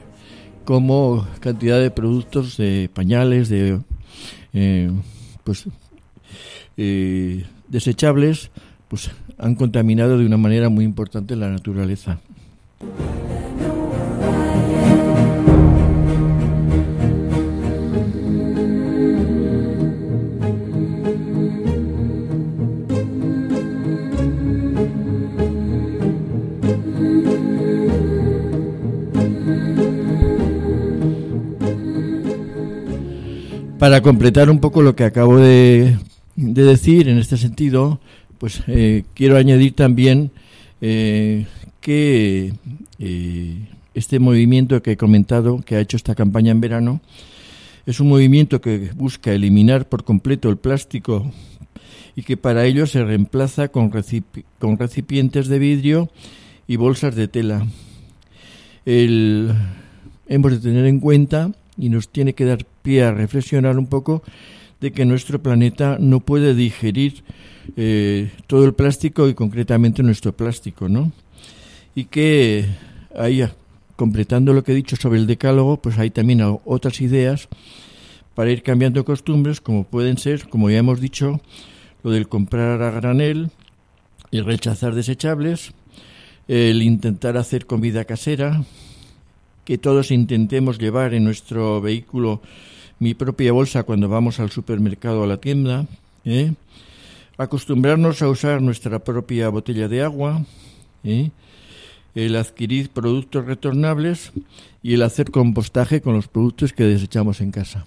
como 0.66 1.28
cantidad 1.40 1.80
de 1.80 1.92
productos 1.92 2.58
de 2.58 2.90
pañales 2.94 3.50
de 3.50 3.80
eh, 4.54 4.92
pues 5.44 5.66
eh, 6.78 7.46
desechables 7.68 8.52
pues 8.88 9.12
han 9.38 9.56
contaminado 9.56 10.18
de 10.18 10.26
una 10.26 10.38
manera 10.38 10.70
muy 10.70 10.86
importante 10.86 11.36
la 11.36 11.50
naturaleza. 11.50 12.20
Para 33.82 34.02
completar 34.04 34.52
un 34.52 34.60
poco 34.60 34.84
lo 34.84 34.96
que 34.96 35.06
acabo 35.06 35.40
de, 35.40 35.98
decir 36.36 37.10
en 37.10 37.18
este 37.18 37.36
sentido, 37.36 38.00
pues 38.38 38.62
eh, 38.68 39.06
quiero 39.16 39.38
añadir 39.38 39.74
también 39.74 40.30
eh, 40.82 41.48
que 41.80 42.54
eh, 43.00 43.58
este 43.96 44.20
movimiento 44.20 44.84
que 44.84 44.92
he 44.92 44.98
comentado, 44.98 45.64
que 45.66 45.78
ha 45.78 45.80
hecho 45.80 45.98
esta 45.98 46.14
campaña 46.14 46.52
en 46.52 46.62
verano, 46.62 47.02
es 47.88 48.00
un 48.00 48.10
movimiento 48.10 48.62
que 48.62 48.92
busca 48.94 49.34
eliminar 49.34 49.90
por 49.90 50.04
completo 50.04 50.50
el 50.50 50.58
plástico 50.58 51.32
y 52.16 52.22
que 52.22 52.38
para 52.38 52.66
ello 52.66 52.86
se 52.86 53.04
reemplaza 53.04 53.70
con, 53.70 53.92
con 54.60 54.78
recipientes 54.78 55.48
de 55.48 55.58
vidrio 55.58 56.12
y 56.68 56.76
bolsas 56.76 57.16
de 57.16 57.28
tela. 57.28 57.66
hemos 58.86 60.52
de 60.52 60.60
tener 60.60 60.86
en 60.86 61.00
cuenta 61.00 61.52
y 61.82 61.90
nos 61.90 62.10
tiene 62.10 62.34
que 62.34 62.46
dar 62.46 62.64
pie 62.84 63.04
a 63.04 63.12
reflexionar 63.12 63.80
un 63.80 63.88
poco 63.88 64.22
de 64.80 64.92
que 64.92 65.04
nuestro 65.04 65.42
planeta 65.42 65.98
no 66.00 66.20
puede 66.20 66.54
digerir 66.54 67.24
eh, 67.76 68.30
todo 68.46 68.66
el 68.66 68.76
plástico 68.76 69.28
y 69.28 69.34
concretamente 69.34 70.04
nuestro 70.04 70.32
plástico, 70.32 70.88
¿no? 70.88 71.12
Y 71.96 72.06
que 72.06 72.66
ahí, 73.18 73.44
completando 73.96 74.54
lo 74.54 74.64
que 74.64 74.74
he 74.74 74.76
dicho 74.76 74.96
sobre 74.96 75.18
el 75.18 75.26
decálogo, 75.26 75.82
pues 75.82 75.98
hay 75.98 76.12
también 76.12 76.42
otras 76.66 77.02
ideas 77.02 77.50
para 78.36 78.52
ir 78.52 78.62
cambiando 78.62 79.04
costumbres, 79.04 79.60
como 79.60 79.84
pueden 79.84 80.20
ser, 80.20 80.50
como 80.50 80.70
ya 80.70 80.78
hemos 80.78 81.02
dicho, 81.02 81.42
lo 82.04 82.12
del 82.12 82.28
comprar 82.28 82.80
a 82.84 82.92
granel, 82.92 83.50
el 84.32 84.46
rechazar 84.46 84.94
desechables, 84.94 85.74
el 86.48 86.84
intentar 86.84 87.38
hacer 87.38 87.66
comida 87.66 88.06
casera, 88.06 88.64
que 89.66 89.78
todos 89.78 90.12
intentemos 90.12 90.78
llevar 90.78 91.14
en 91.14 91.24
nuestro 91.24 91.82
vehículo 91.82 92.42
mi 93.00 93.14
propia 93.14 93.52
bolsa 93.52 93.84
cuando 93.84 94.10
vamos 94.10 94.40
al 94.40 94.52
supermercado 94.52 95.22
o 95.22 95.24
a 95.24 95.28
la 95.28 95.38
tienda, 95.38 95.88
¿eh? 96.26 96.54
acostumbrarnos 97.38 98.22
a 98.22 98.30
usar 98.30 98.62
nuestra 98.62 99.00
propia 99.00 99.50
botella 99.50 99.88
de 99.88 100.04
agua, 100.04 100.46
¿eh? 101.04 101.32
el 102.14 102.36
adquirir 102.36 102.90
productos 102.90 103.46
retornables 103.46 104.32
y 104.84 104.94
el 104.94 105.02
hacer 105.02 105.32
compostaje 105.32 106.02
con 106.02 106.14
los 106.14 106.28
productos 106.28 106.74
que 106.74 106.84
desechamos 106.84 107.42
en 107.42 107.52
casa. 107.52 107.86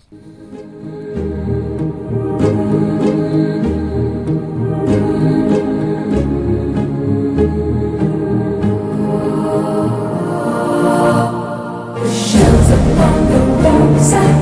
inside. 14.05 14.34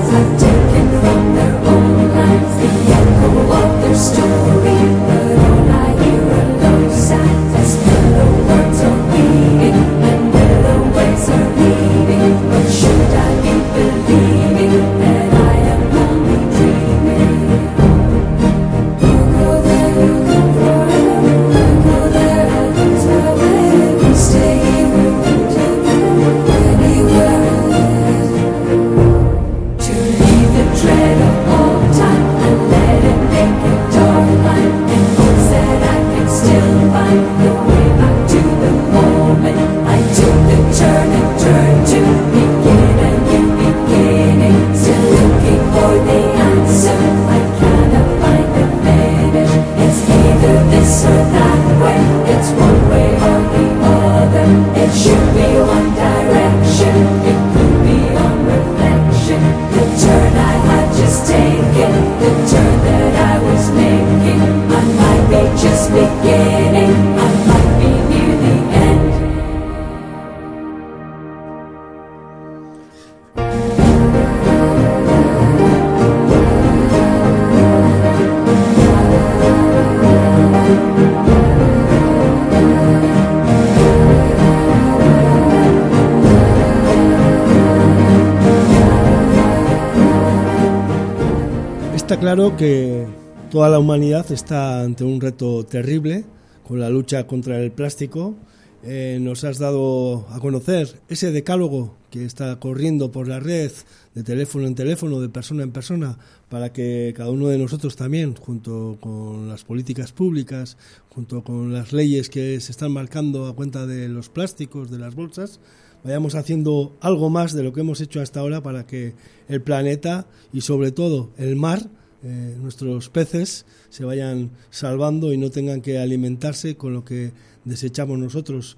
Claro 92.23 92.57
que 92.57 93.05
toda 93.51 93.69
la 93.69 93.81
humanidad 93.81 94.31
está 94.31 94.83
ante 94.83 95.03
un 95.03 95.21
reto 95.21 95.67
terrible 95.67 96.25
con 96.67 96.79
la 96.79 96.89
lucha 96.89 97.27
contra 97.27 97.59
el 97.59 97.73
plástico. 97.73 98.37
Eh, 98.85 99.19
nos 99.21 99.43
has 99.43 99.59
dado 99.59 100.25
a 100.31 100.39
conocer 100.39 101.01
ese 101.09 101.33
decálogo 101.33 101.97
que 102.13 102.27
está 102.27 102.61
corriendo 102.61 103.11
por 103.11 103.27
la 103.27 103.41
red 103.41 103.73
de 104.15 104.23
teléfono 104.23 104.67
en 104.67 104.75
teléfono, 104.75 105.19
de 105.19 105.31
persona 105.31 105.63
en 105.63 105.73
persona, 105.73 106.19
para 106.51 106.71
que 106.71 107.15
cada 107.17 107.31
uno 107.31 107.49
de 107.49 107.57
nosotros 107.57 107.97
también, 107.97 108.37
junto 108.37 108.99
con 109.01 109.49
las 109.49 109.65
políticas 109.65 110.13
públicas, 110.13 110.77
junto 111.09 111.43
con 111.43 111.73
las 111.73 111.95
leyes 111.95 112.29
que 112.29 112.61
se 112.61 112.71
están 112.71 112.93
marcando 112.93 113.47
a 113.47 113.57
cuenta 113.57 113.87
de 113.87 114.11
los 114.11 114.29
plásticos, 114.29 114.91
de 114.91 114.99
las 114.99 115.15
bolsas, 115.15 115.59
vayamos 116.05 116.35
haciendo 116.35 116.95
algo 117.01 117.31
más 117.31 117.55
de 117.55 117.63
lo 117.63 117.73
que 117.73 117.81
hemos 117.81 118.03
hecho 118.03 118.21
hasta 118.21 118.41
ahora 118.41 118.63
para 118.63 118.87
que 118.87 119.15
el 119.49 119.63
planeta 119.63 120.27
y 120.53 120.61
sobre 120.61 120.93
todo 120.93 121.31
el 121.39 121.57
mar, 121.57 121.89
eh, 122.23 122.57
nuestros 122.61 123.09
peces, 123.09 123.65
se 123.89 124.05
vayan 124.05 124.51
salvando 124.69 125.33
y 125.33 125.39
no 125.39 125.51
tengan 125.51 125.81
que 125.81 125.99
alimentarse 125.99 126.77
con 126.77 126.93
lo 126.93 127.07
que 127.07 127.33
desechamos 127.65 128.19
nosotros. 128.19 128.77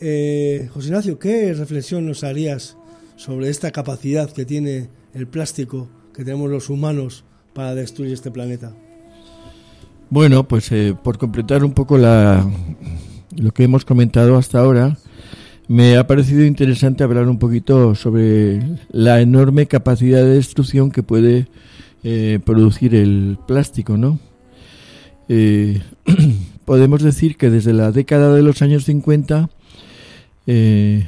Eh, 0.00 0.68
José 0.72 0.88
Ignacio, 0.88 1.18
¿qué 1.18 1.52
reflexión 1.54 2.06
nos 2.06 2.24
harías 2.24 2.76
sobre 3.16 3.48
esta 3.48 3.70
capacidad 3.70 4.30
que 4.30 4.44
tiene 4.44 4.88
el 5.14 5.26
plástico 5.26 5.88
que 6.14 6.24
tenemos 6.24 6.50
los 6.50 6.70
humanos 6.70 7.24
para 7.52 7.74
destruir 7.74 8.12
este 8.12 8.30
planeta? 8.30 8.72
Bueno, 10.10 10.46
pues 10.46 10.70
eh, 10.72 10.96
por 11.02 11.18
completar 11.18 11.64
un 11.64 11.72
poco 11.72 11.98
la, 11.98 12.48
lo 13.36 13.52
que 13.52 13.64
hemos 13.64 13.84
comentado 13.84 14.36
hasta 14.36 14.60
ahora, 14.60 14.96
me 15.68 15.98
ha 15.98 16.06
parecido 16.06 16.44
interesante 16.44 17.04
hablar 17.04 17.28
un 17.28 17.38
poquito 17.38 17.94
sobre 17.94 18.62
la 18.90 19.20
enorme 19.20 19.66
capacidad 19.66 20.22
de 20.22 20.34
destrucción 20.34 20.90
que 20.90 21.02
puede 21.02 21.46
eh, 22.04 22.38
producir 22.44 22.94
el 22.94 23.38
plástico, 23.46 23.98
¿no? 23.98 24.18
Eh, 25.28 25.82
podemos 26.64 27.02
decir 27.02 27.36
que 27.36 27.50
desde 27.50 27.74
la 27.74 27.92
década 27.92 28.32
de 28.32 28.42
los 28.42 28.62
años 28.62 28.84
50 28.84 29.50
en, 30.54 31.06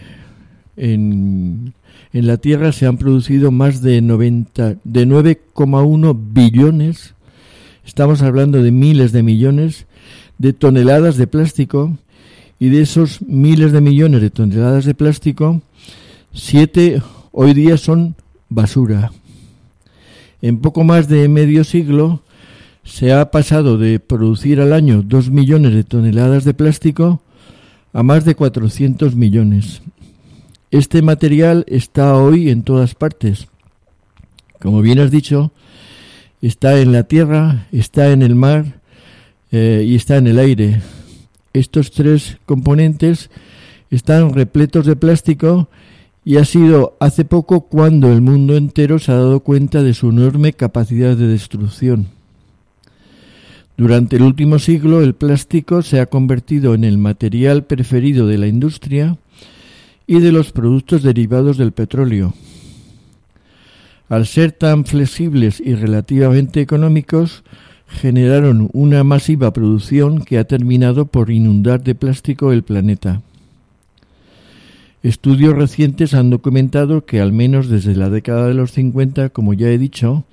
en, 2.12 2.26
la 2.26 2.36
Tierra 2.36 2.72
se 2.72 2.86
han 2.86 2.98
producido 2.98 3.50
más 3.50 3.82
de 3.82 4.00
90 4.02 4.76
de 4.84 5.06
9,1 5.06 6.18
billones 6.32 7.14
Estamos 7.90 8.22
hablando 8.22 8.62
de 8.62 8.70
miles 8.70 9.10
de 9.10 9.24
millones 9.24 9.86
de 10.38 10.52
toneladas 10.52 11.16
de 11.16 11.26
plástico 11.26 11.98
y 12.60 12.68
de 12.68 12.82
esos 12.82 13.20
miles 13.22 13.72
de 13.72 13.80
millones 13.80 14.20
de 14.20 14.30
toneladas 14.30 14.84
de 14.84 14.94
plástico, 14.94 15.60
siete 16.32 17.02
hoy 17.32 17.52
día 17.52 17.76
son 17.78 18.14
basura. 18.48 19.10
En 20.40 20.60
poco 20.60 20.84
más 20.84 21.08
de 21.08 21.28
medio 21.28 21.64
siglo 21.64 22.22
se 22.84 23.12
ha 23.12 23.32
pasado 23.32 23.76
de 23.76 23.98
producir 23.98 24.60
al 24.60 24.72
año 24.72 25.02
dos 25.02 25.28
millones 25.28 25.74
de 25.74 25.82
toneladas 25.82 26.44
de 26.44 26.54
plástico 26.54 27.20
a 27.92 28.02
más 28.02 28.24
de 28.24 28.34
400 28.34 29.14
millones. 29.14 29.82
Este 30.70 31.02
material 31.02 31.64
está 31.68 32.16
hoy 32.16 32.50
en 32.50 32.62
todas 32.62 32.94
partes. 32.94 33.48
Como 34.60 34.82
bien 34.82 35.00
has 35.00 35.10
dicho, 35.10 35.52
está 36.42 36.80
en 36.80 36.92
la 36.92 37.04
tierra, 37.04 37.66
está 37.72 38.12
en 38.12 38.22
el 38.22 38.34
mar 38.34 38.80
eh, 39.50 39.84
y 39.86 39.96
está 39.96 40.16
en 40.16 40.26
el 40.26 40.38
aire. 40.38 40.80
Estos 41.52 41.90
tres 41.90 42.38
componentes 42.46 43.30
están 43.90 44.32
repletos 44.32 44.86
de 44.86 44.94
plástico 44.94 45.68
y 46.24 46.36
ha 46.36 46.44
sido 46.44 46.96
hace 47.00 47.24
poco 47.24 47.62
cuando 47.62 48.12
el 48.12 48.20
mundo 48.20 48.56
entero 48.56 48.98
se 48.98 49.10
ha 49.10 49.16
dado 49.16 49.40
cuenta 49.40 49.82
de 49.82 49.94
su 49.94 50.10
enorme 50.10 50.52
capacidad 50.52 51.16
de 51.16 51.26
destrucción. 51.26 52.19
Durante 53.80 54.16
el 54.16 54.24
último 54.24 54.58
siglo 54.58 55.00
el 55.00 55.14
plástico 55.14 55.80
se 55.80 56.00
ha 56.00 56.04
convertido 56.04 56.74
en 56.74 56.84
el 56.84 56.98
material 56.98 57.64
preferido 57.64 58.26
de 58.26 58.36
la 58.36 58.46
industria 58.46 59.16
y 60.06 60.20
de 60.20 60.32
los 60.32 60.52
productos 60.52 61.02
derivados 61.02 61.56
del 61.56 61.72
petróleo. 61.72 62.34
Al 64.10 64.26
ser 64.26 64.52
tan 64.52 64.84
flexibles 64.84 65.60
y 65.60 65.74
relativamente 65.76 66.60
económicos, 66.60 67.42
generaron 67.86 68.68
una 68.74 69.02
masiva 69.02 69.50
producción 69.54 70.26
que 70.26 70.36
ha 70.36 70.44
terminado 70.44 71.06
por 71.06 71.30
inundar 71.30 71.82
de 71.82 71.94
plástico 71.94 72.52
el 72.52 72.64
planeta. 72.64 73.22
Estudios 75.02 75.54
recientes 75.54 76.12
han 76.12 76.28
documentado 76.28 77.06
que 77.06 77.18
al 77.18 77.32
menos 77.32 77.70
desde 77.70 77.96
la 77.96 78.10
década 78.10 78.46
de 78.46 78.52
los 78.52 78.72
50, 78.72 79.30
como 79.30 79.54
ya 79.54 79.68
he 79.68 79.78
dicho, 79.78 80.26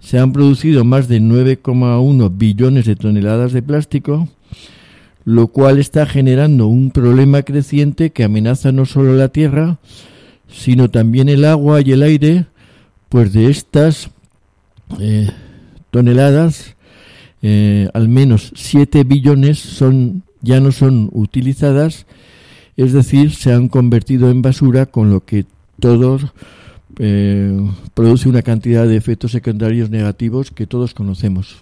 se 0.00 0.18
han 0.18 0.32
producido 0.32 0.84
más 0.84 1.08
de 1.08 1.20
9,1 1.20 2.30
billones 2.36 2.86
de 2.86 2.96
toneladas 2.96 3.52
de 3.52 3.62
plástico, 3.62 4.28
lo 5.24 5.48
cual 5.48 5.78
está 5.78 6.06
generando 6.06 6.68
un 6.68 6.90
problema 6.90 7.42
creciente 7.42 8.10
que 8.10 8.24
amenaza 8.24 8.70
no 8.70 8.86
solo 8.86 9.14
la 9.16 9.28
Tierra, 9.28 9.78
sino 10.48 10.90
también 10.90 11.28
el 11.28 11.44
agua 11.44 11.80
y 11.80 11.92
el 11.92 12.02
aire, 12.02 12.46
pues 13.08 13.32
de 13.32 13.50
estas 13.50 14.10
eh, 15.00 15.30
toneladas, 15.90 16.76
eh, 17.42 17.88
al 17.92 18.08
menos 18.08 18.52
7 18.54 19.04
billones 19.04 19.58
son, 19.58 20.22
ya 20.42 20.60
no 20.60 20.70
son 20.70 21.10
utilizadas, 21.12 22.06
es 22.76 22.92
decir, 22.92 23.34
se 23.34 23.52
han 23.52 23.68
convertido 23.68 24.30
en 24.30 24.42
basura, 24.42 24.86
con 24.86 25.10
lo 25.10 25.24
que 25.24 25.46
todo 25.80 26.20
eh, 26.98 27.54
produce 27.94 28.28
una 28.28 28.42
cantidad 28.42 28.86
de 28.86 28.96
efectos 28.96 29.32
secundarios 29.32 29.90
negativos 29.90 30.50
que 30.50 30.66
todos 30.66 30.94
conocemos. 30.94 31.56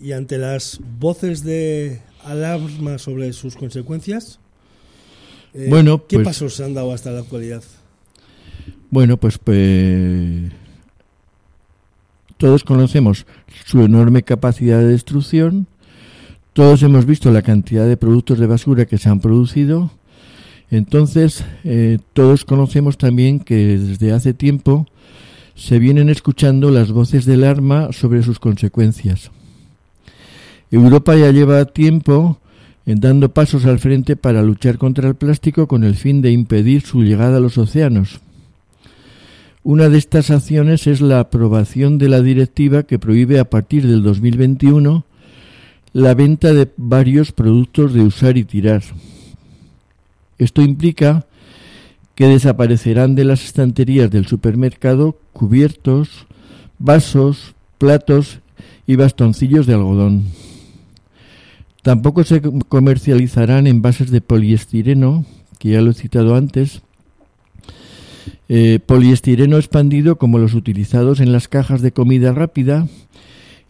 Y 0.00 0.12
ante 0.12 0.38
las 0.38 0.80
voces 0.98 1.44
de 1.44 2.00
alarma 2.24 2.98
sobre 2.98 3.32
sus 3.32 3.56
consecuencias, 3.56 4.38
bueno, 5.68 6.06
¿qué 6.06 6.16
pues 6.16 6.26
pasos 6.26 6.54
se 6.54 6.64
han 6.64 6.74
dado 6.74 6.92
hasta 6.92 7.10
la 7.10 7.20
actualidad? 7.20 7.62
Bueno, 8.90 9.16
pues, 9.16 9.38
pues 9.38 10.52
todos 12.36 12.64
conocemos 12.64 13.26
su 13.64 13.82
enorme 13.82 14.22
capacidad 14.22 14.80
de 14.80 14.86
destrucción, 14.86 15.66
todos 16.52 16.82
hemos 16.82 17.06
visto 17.06 17.30
la 17.32 17.42
cantidad 17.42 17.86
de 17.86 17.96
productos 17.96 18.38
de 18.38 18.46
basura 18.46 18.86
que 18.86 18.98
se 18.98 19.08
han 19.08 19.20
producido, 19.20 19.90
entonces 20.76 21.44
eh, 21.64 21.98
todos 22.12 22.44
conocemos 22.44 22.98
también 22.98 23.40
que 23.40 23.78
desde 23.78 24.12
hace 24.12 24.34
tiempo 24.34 24.86
se 25.54 25.78
vienen 25.78 26.08
escuchando 26.08 26.70
las 26.70 26.90
voces 26.90 27.24
del 27.24 27.44
arma 27.44 27.92
sobre 27.92 28.22
sus 28.22 28.38
consecuencias. 28.38 29.30
Europa 30.70 31.14
ya 31.16 31.30
lleva 31.30 31.64
tiempo 31.66 32.38
en 32.86 33.00
dando 33.00 33.32
pasos 33.32 33.64
al 33.64 33.78
frente 33.78 34.16
para 34.16 34.42
luchar 34.42 34.78
contra 34.78 35.08
el 35.08 35.14
plástico 35.14 35.68
con 35.68 35.84
el 35.84 35.94
fin 35.94 36.20
de 36.22 36.32
impedir 36.32 36.82
su 36.82 37.02
llegada 37.02 37.36
a 37.36 37.40
los 37.40 37.56
océanos. 37.56 38.20
Una 39.62 39.88
de 39.88 39.96
estas 39.96 40.30
acciones 40.30 40.86
es 40.86 41.00
la 41.00 41.20
aprobación 41.20 41.96
de 41.96 42.08
la 42.08 42.20
directiva 42.20 42.82
que 42.82 42.98
prohíbe 42.98 43.38
a 43.38 43.48
partir 43.48 43.86
del 43.86 44.02
2021 44.02 45.04
la 45.92 46.14
venta 46.14 46.52
de 46.52 46.68
varios 46.76 47.32
productos 47.32 47.94
de 47.94 48.02
usar 48.02 48.36
y 48.36 48.44
tirar. 48.44 48.82
Esto 50.44 50.60
implica 50.60 51.24
que 52.14 52.26
desaparecerán 52.26 53.14
de 53.14 53.24
las 53.24 53.46
estanterías 53.46 54.10
del 54.10 54.26
supermercado 54.26 55.18
cubiertos, 55.32 56.26
vasos, 56.78 57.54
platos 57.78 58.40
y 58.86 58.96
bastoncillos 58.96 59.66
de 59.66 59.72
algodón. 59.72 60.24
Tampoco 61.80 62.24
se 62.24 62.42
comercializarán 62.68 63.66
envases 63.66 64.10
de 64.10 64.20
poliestireno, 64.20 65.24
que 65.58 65.70
ya 65.70 65.80
lo 65.80 65.92
he 65.92 65.94
citado 65.94 66.36
antes, 66.36 66.82
eh, 68.50 68.80
poliestireno 68.84 69.56
expandido 69.56 70.16
como 70.16 70.38
los 70.38 70.52
utilizados 70.52 71.20
en 71.20 71.32
las 71.32 71.48
cajas 71.48 71.80
de 71.80 71.92
comida 71.92 72.32
rápida, 72.34 72.86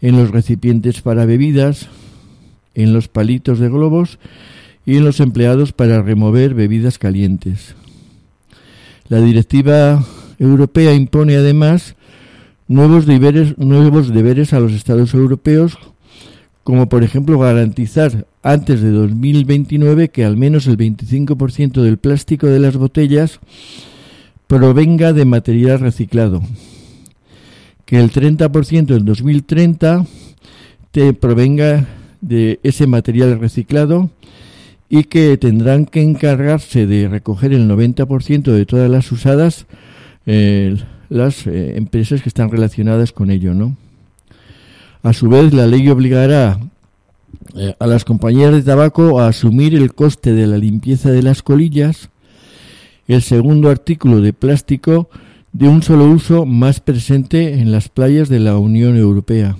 en 0.01 0.17
los 0.17 0.29
recipientes 0.31 0.99
para 0.99 1.25
bebidas, 1.25 1.87
en 2.73 2.91
los 2.91 3.07
palitos 3.07 3.59
de 3.59 3.69
globos 3.69 4.19
y 4.85 4.97
en 4.97 5.05
los 5.05 5.19
empleados 5.19 5.71
para 5.71 6.01
remover 6.01 6.53
bebidas 6.53 6.97
calientes. 6.97 7.75
La 9.07 9.19
directiva 9.19 10.03
europea 10.39 10.93
impone 10.93 11.35
además 11.35 11.95
nuevos 12.67 13.05
deberes, 13.05 13.57
nuevos 13.57 14.13
deberes 14.13 14.53
a 14.53 14.59
los 14.59 14.73
Estados 14.73 15.13
europeos, 15.13 15.77
como 16.63 16.89
por 16.89 17.03
ejemplo 17.03 17.37
garantizar 17.39 18.25
antes 18.41 18.81
de 18.81 18.89
2029 18.89 20.09
que 20.09 20.25
al 20.25 20.37
menos 20.37 20.67
el 20.67 20.77
25% 20.77 21.81
del 21.81 21.97
plástico 21.97 22.47
de 22.47 22.59
las 22.59 22.75
botellas 22.77 23.39
provenga 24.47 25.13
de 25.13 25.25
material 25.25 25.79
reciclado. 25.79 26.41
Que 27.85 27.99
el 27.99 28.11
30% 28.11 28.97
en 28.97 29.05
2030 29.05 30.05
te 30.91 31.13
provenga 31.13 31.87
de 32.21 32.59
ese 32.63 32.87
material 32.87 33.39
reciclado 33.39 34.09
y 34.89 35.05
que 35.05 35.37
tendrán 35.37 35.85
que 35.85 36.01
encargarse 36.01 36.85
de 36.85 37.07
recoger 37.07 37.53
el 37.53 37.69
90% 37.69 38.51
de 38.51 38.65
todas 38.65 38.89
las 38.89 39.11
usadas 39.11 39.65
eh, 40.25 40.77
las 41.09 41.45
eh, 41.47 41.77
empresas 41.77 42.21
que 42.21 42.29
están 42.29 42.49
relacionadas 42.49 43.11
con 43.11 43.29
ello, 43.29 43.53
¿no? 43.53 43.75
A 45.03 45.13
su 45.13 45.29
vez, 45.29 45.53
la 45.53 45.67
ley 45.67 45.87
obligará 45.89 46.59
eh, 47.55 47.75
a 47.79 47.87
las 47.87 48.05
compañías 48.05 48.51
de 48.51 48.63
tabaco 48.63 49.19
a 49.19 49.27
asumir 49.27 49.75
el 49.75 49.93
coste 49.93 50.33
de 50.33 50.47
la 50.47 50.57
limpieza 50.57 51.11
de 51.11 51.21
las 51.21 51.43
colillas 51.43 52.09
el 53.07 53.21
segundo 53.21 53.69
artículo 53.69 54.21
de 54.21 54.33
plástico 54.33 55.09
de 55.53 55.67
un 55.67 55.83
solo 55.83 56.05
uso 56.05 56.45
más 56.45 56.79
presente 56.79 57.53
en 57.53 57.71
las 57.71 57.87
playas 57.87 58.29
de 58.29 58.39
la 58.39 58.57
Unión 58.57 58.97
Europea. 58.97 59.57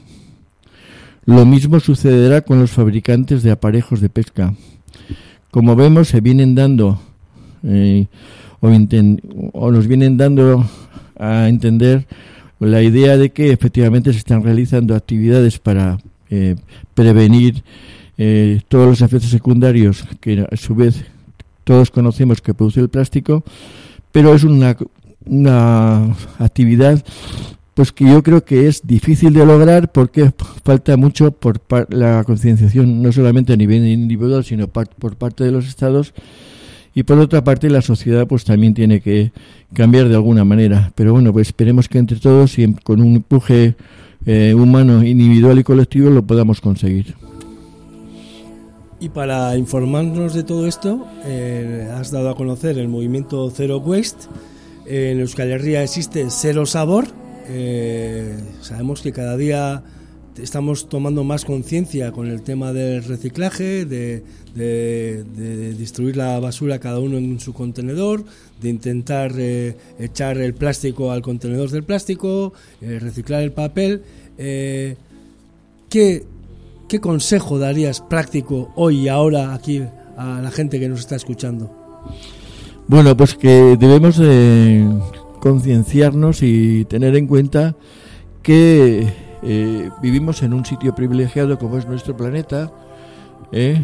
Lo 1.25 1.45
mismo 1.45 1.79
sucederá 1.79 2.41
con 2.41 2.59
los 2.59 2.71
fabricantes 2.71 3.43
de 3.43 3.51
aparejos 3.51 4.01
de 4.01 4.09
pesca. 4.09 4.53
Como 5.51 5.75
vemos, 5.75 6.10
se 6.10 6.21
vienen 6.21 6.55
dando 6.55 6.99
eh, 7.63 8.08
o, 9.53 9.71
nos 9.71 9.88
vienen 9.88 10.17
dando 10.17 10.65
a 11.17 11.47
entender 11.47 12.05
la 12.60 12.81
idea 12.81 13.17
de 13.17 13.29
que 13.29 13.51
efectivamente 13.51 14.12
se 14.12 14.19
están 14.19 14.43
realizando 14.43 14.95
actividades 14.95 15.60
para 15.60 15.99
eh, 16.29 16.55
prevenir 16.93 17.63
eh, 18.17 18.62
todos 18.67 18.88
los 18.88 19.01
efectos 19.01 19.29
secundarios 19.29 20.05
que 20.19 20.45
a 20.49 20.55
su 20.55 20.73
vez 20.73 21.05
todos 21.63 21.91
conocemos 21.91 22.41
que 22.41 22.53
produce 22.53 22.79
el 22.79 22.89
plástico, 22.89 23.43
pero 24.12 24.34
es 24.34 24.43
una, 24.43 24.77
una 25.25 26.15
actividad 26.39 27.03
pues 27.75 27.91
que 27.91 28.05
yo 28.05 28.23
creo 28.23 28.43
que 28.45 28.67
es 28.67 28.88
difícil 28.88 29.33
de 29.33 29.45
lograr 29.45 29.91
porque 29.91 30.31
falta 30.63 30.95
mucho 30.95 31.31
por 31.31 31.61
la 31.89 32.23
concienciación 32.23 33.01
no 33.03 33.11
solamente 33.11 33.51
a 33.51 33.57
nivel 33.57 33.85
individual 33.85 34.45
sino 34.45 34.69
por 34.69 35.17
parte 35.17 35.43
de 35.43 35.51
los 35.51 35.67
estados. 35.67 36.13
Y 36.97 37.03
por 37.03 37.19
otra 37.19 37.43
parte 37.43 37.69
la 37.69 37.81
sociedad 37.81 38.25
pues 38.27 38.45
también 38.45 38.73
tiene 38.73 39.01
que 39.01 39.33
cambiar 39.73 40.07
de 40.07 40.15
alguna 40.15 40.45
manera. 40.45 40.93
Pero 40.95 41.11
bueno 41.11 41.33
pues 41.33 41.49
esperemos 41.49 41.89
que 41.89 41.97
entre 41.97 42.17
todos 42.17 42.57
y 42.57 42.73
con 42.75 43.01
un 43.01 43.17
empuje 43.17 43.75
eh, 44.25 44.53
humano 44.53 45.03
individual 45.03 45.59
y 45.59 45.63
colectivo 45.65 46.09
lo 46.09 46.25
podamos 46.25 46.61
conseguir. 46.61 47.15
Y 49.01 49.09
para 49.09 49.57
informarnos 49.57 50.33
de 50.33 50.43
todo 50.43 50.65
esto 50.65 51.05
eh, 51.25 51.91
has 51.93 52.09
dado 52.09 52.29
a 52.29 52.35
conocer 52.38 52.77
el 52.77 52.88
movimiento 52.88 53.51
Zero 53.51 53.79
Waste. 53.79 54.27
En 54.85 55.19
Euskal 55.19 55.51
Herria 55.51 55.83
existe 55.83 56.27
Cero 56.29 56.65
Sabor 56.65 57.24
eh, 57.47 58.38
sabemos 58.62 59.01
que 59.01 59.12
cada 59.12 59.38
día 59.38 59.84
estamos 60.38 60.89
tomando 60.89 61.23
más 61.23 61.45
conciencia 61.45 62.12
con 62.12 62.27
el 62.27 62.41
tema 62.41 62.73
del 62.73 63.03
reciclaje, 63.03 63.86
de, 63.86 64.23
distribuir 65.77 66.17
la 66.17 66.39
basura 66.39 66.79
cada 66.79 66.99
uno 66.99 67.17
en 67.17 67.39
su 67.39 67.53
contenedor, 67.53 68.25
de 68.62 68.69
intentar 68.69 69.34
eh, 69.38 69.77
echar 69.99 70.38
el 70.38 70.53
plástico 70.53 71.12
al 71.12 71.21
contenedor 71.21 71.69
del 71.69 71.84
plástico, 71.84 72.53
eh, 72.81 72.99
reciclar 72.99 73.43
el 73.43 73.51
papel. 73.51 74.03
¿qué, 74.38 76.25
¿Qué 76.88 76.99
consejo 76.99 77.58
darías 77.58 78.01
práctico 78.01 78.71
hoy 78.75 79.01
y 79.01 79.08
ahora 79.08 79.53
aquí 79.53 79.84
a 80.17 80.41
la 80.41 80.51
gente 80.51 80.79
que 80.79 80.89
nos 80.89 80.99
está 80.99 81.15
escuchando? 81.15 81.71
Bueno, 82.88 83.15
pues 83.15 83.36
que 83.36 83.77
debemos 83.79 84.19
concienciarnos 85.45 86.41
y 86.41 86.86
tener 86.86 87.15
en 87.15 87.27
cuenta 87.27 87.75
que 88.41 89.08
eh, 89.43 89.89
vivimos 90.01 90.41
en 90.41 90.55
un 90.55 90.65
sitio 90.65 90.95
privilegiado 90.95 91.60
como 91.60 91.77
es 91.77 91.88
nuestro 91.88 92.17
planeta, 92.17 92.71
¿eh? 93.51 93.79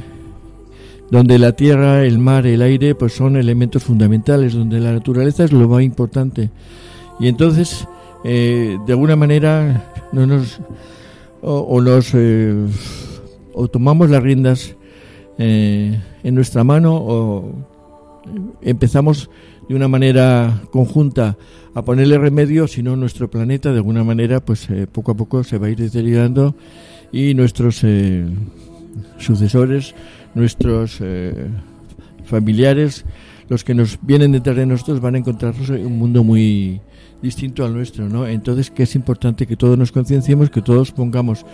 donde 1.11 1.37
la 1.37 1.51
tierra, 1.51 2.03
el 2.03 2.17
mar, 2.17 2.47
el 2.47 2.63
aire, 2.63 2.95
pues 2.95 3.13
son 3.13 3.35
elementos 3.35 3.83
fundamentales, 3.83 4.55
donde 4.55 4.79
la 4.79 4.91
naturaleza 4.91 5.43
es 5.43 5.51
lo 5.51 5.69
más 5.69 5.83
importante. 5.83 6.49
Y 7.19 7.27
entonces, 7.27 7.87
eh, 8.23 8.79
de 8.83 8.93
alguna 8.93 9.15
manera, 9.15 9.91
no 10.13 10.25
nos 10.25 10.61
o, 11.43 11.79
nos 11.79 12.11
o 13.53 13.67
tomamos 13.67 14.09
las 14.09 14.23
riendas 14.23 14.75
en 15.37 16.01
nuestra 16.33 16.63
mano 16.63 16.95
o 16.95 17.53
empezamos 18.63 19.29
de 19.71 19.77
una 19.77 19.87
manera 19.87 20.63
conjunta 20.69 21.37
a 21.73 21.81
ponerle 21.81 22.17
remedio, 22.17 22.67
si 22.67 22.83
no 22.83 22.97
nuestro 22.97 23.31
planeta 23.31 23.71
de 23.71 23.77
alguna 23.77 24.03
manera 24.03 24.41
pues 24.41 24.69
eh, 24.69 24.85
poco 24.85 25.13
a 25.13 25.15
poco 25.15 25.45
se 25.45 25.57
va 25.57 25.67
a 25.67 25.69
ir 25.69 25.77
deteriorando 25.77 26.55
y 27.13 27.33
nuestros 27.35 27.79
eh, 27.85 28.25
sucesores, 29.17 29.95
nuestros 30.35 30.97
eh, 30.99 31.47
familiares, 32.25 33.05
los 33.47 33.63
que 33.63 33.73
nos 33.73 33.97
vienen 34.01 34.33
detrás 34.33 34.57
de 34.57 34.65
nosotros 34.65 34.99
van 34.99 35.15
a 35.15 35.19
encontrarnos 35.19 35.69
en 35.69 35.85
un 35.85 35.97
mundo 35.97 36.25
muy 36.25 36.81
distinto 37.21 37.63
al 37.63 37.73
nuestro, 37.73 38.09
¿no? 38.09 38.27
Entonces 38.27 38.71
que 38.71 38.83
es 38.83 38.93
importante 38.95 39.47
que 39.47 39.55
todos 39.55 39.77
nos 39.77 39.93
concienciemos, 39.93 40.49
que 40.49 40.61
todos 40.61 40.91
pongamos 40.91 41.45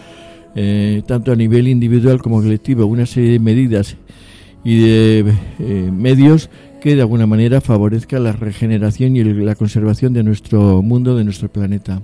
tanto 1.06 1.32
a 1.32 1.36
nivel 1.36 1.68
individual 1.68 2.20
como 2.20 2.42
colectivo 2.42 2.88
una 2.88 3.06
serie 3.06 3.34
de 3.34 3.40
medidas 3.40 3.96
y 4.64 4.80
de 4.80 5.92
medios 5.92 6.50
que 6.82 6.96
de 6.96 7.02
alguna 7.02 7.28
manera 7.28 7.62
favorezca 7.62 8.20
la 8.20 8.32
regeneración 8.32 9.16
y 9.16 9.24
la 9.24 9.56
conservación 9.56 10.14
de 10.14 10.24
nuestro 10.24 10.82
mundo, 10.82 11.16
de 11.16 11.24
nuestro 11.24 11.52
planeta. 11.52 12.02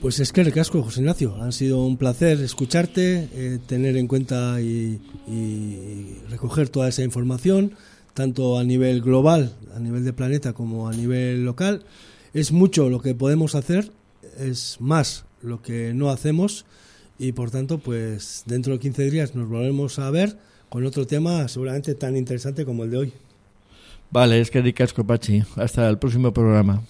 Pues 0.00 0.18
es 0.18 0.32
que 0.32 0.42
recasco, 0.42 0.82
José 0.82 1.00
Ignacio. 1.00 1.36
Ha 1.42 1.52
sido 1.52 1.84
un 1.84 1.96
placer 1.96 2.40
escucharte, 2.40 3.28
eh, 3.32 3.58
tener 3.66 3.96
en 3.96 4.08
cuenta 4.08 4.60
y, 4.60 5.00
recoger 6.28 6.68
toda 6.68 6.88
esa 6.88 7.04
información, 7.04 7.74
tanto 8.14 8.58
a 8.58 8.64
nivel 8.64 9.00
global, 9.00 9.54
a 9.76 9.78
nivel 9.78 10.04
de 10.04 10.12
planeta, 10.12 10.52
como 10.52 10.88
a 10.88 10.92
nivel 10.92 11.44
local. 11.44 11.84
Es 12.34 12.50
mucho 12.50 12.88
lo 12.88 13.00
que 13.00 13.14
podemos 13.14 13.54
hacer, 13.54 13.92
es 14.38 14.76
más 14.80 15.24
lo 15.40 15.62
que 15.62 15.94
no 15.94 16.10
hacemos 16.10 16.64
y 17.18 17.30
por 17.30 17.52
tanto, 17.52 17.78
pues 17.78 18.42
dentro 18.46 18.72
de 18.72 18.80
15 18.80 19.10
días 19.10 19.34
nos 19.36 19.48
volvemos 19.48 20.00
a 20.00 20.10
ver 20.10 20.36
con 20.68 20.84
otro 20.84 21.06
tema 21.06 21.46
seguramente 21.46 21.94
tan 21.94 22.16
interesante 22.16 22.64
como 22.64 22.82
el 22.82 22.90
de 22.90 22.96
hoy. 22.96 23.12
Vale, 24.12 24.40
es 24.40 24.50
que 24.50 24.60
ricasco, 24.60 25.04
Pachi. 25.04 25.42
Hasta 25.56 25.88
el 25.88 25.98
próximo 25.98 26.32
programa. 26.32 26.82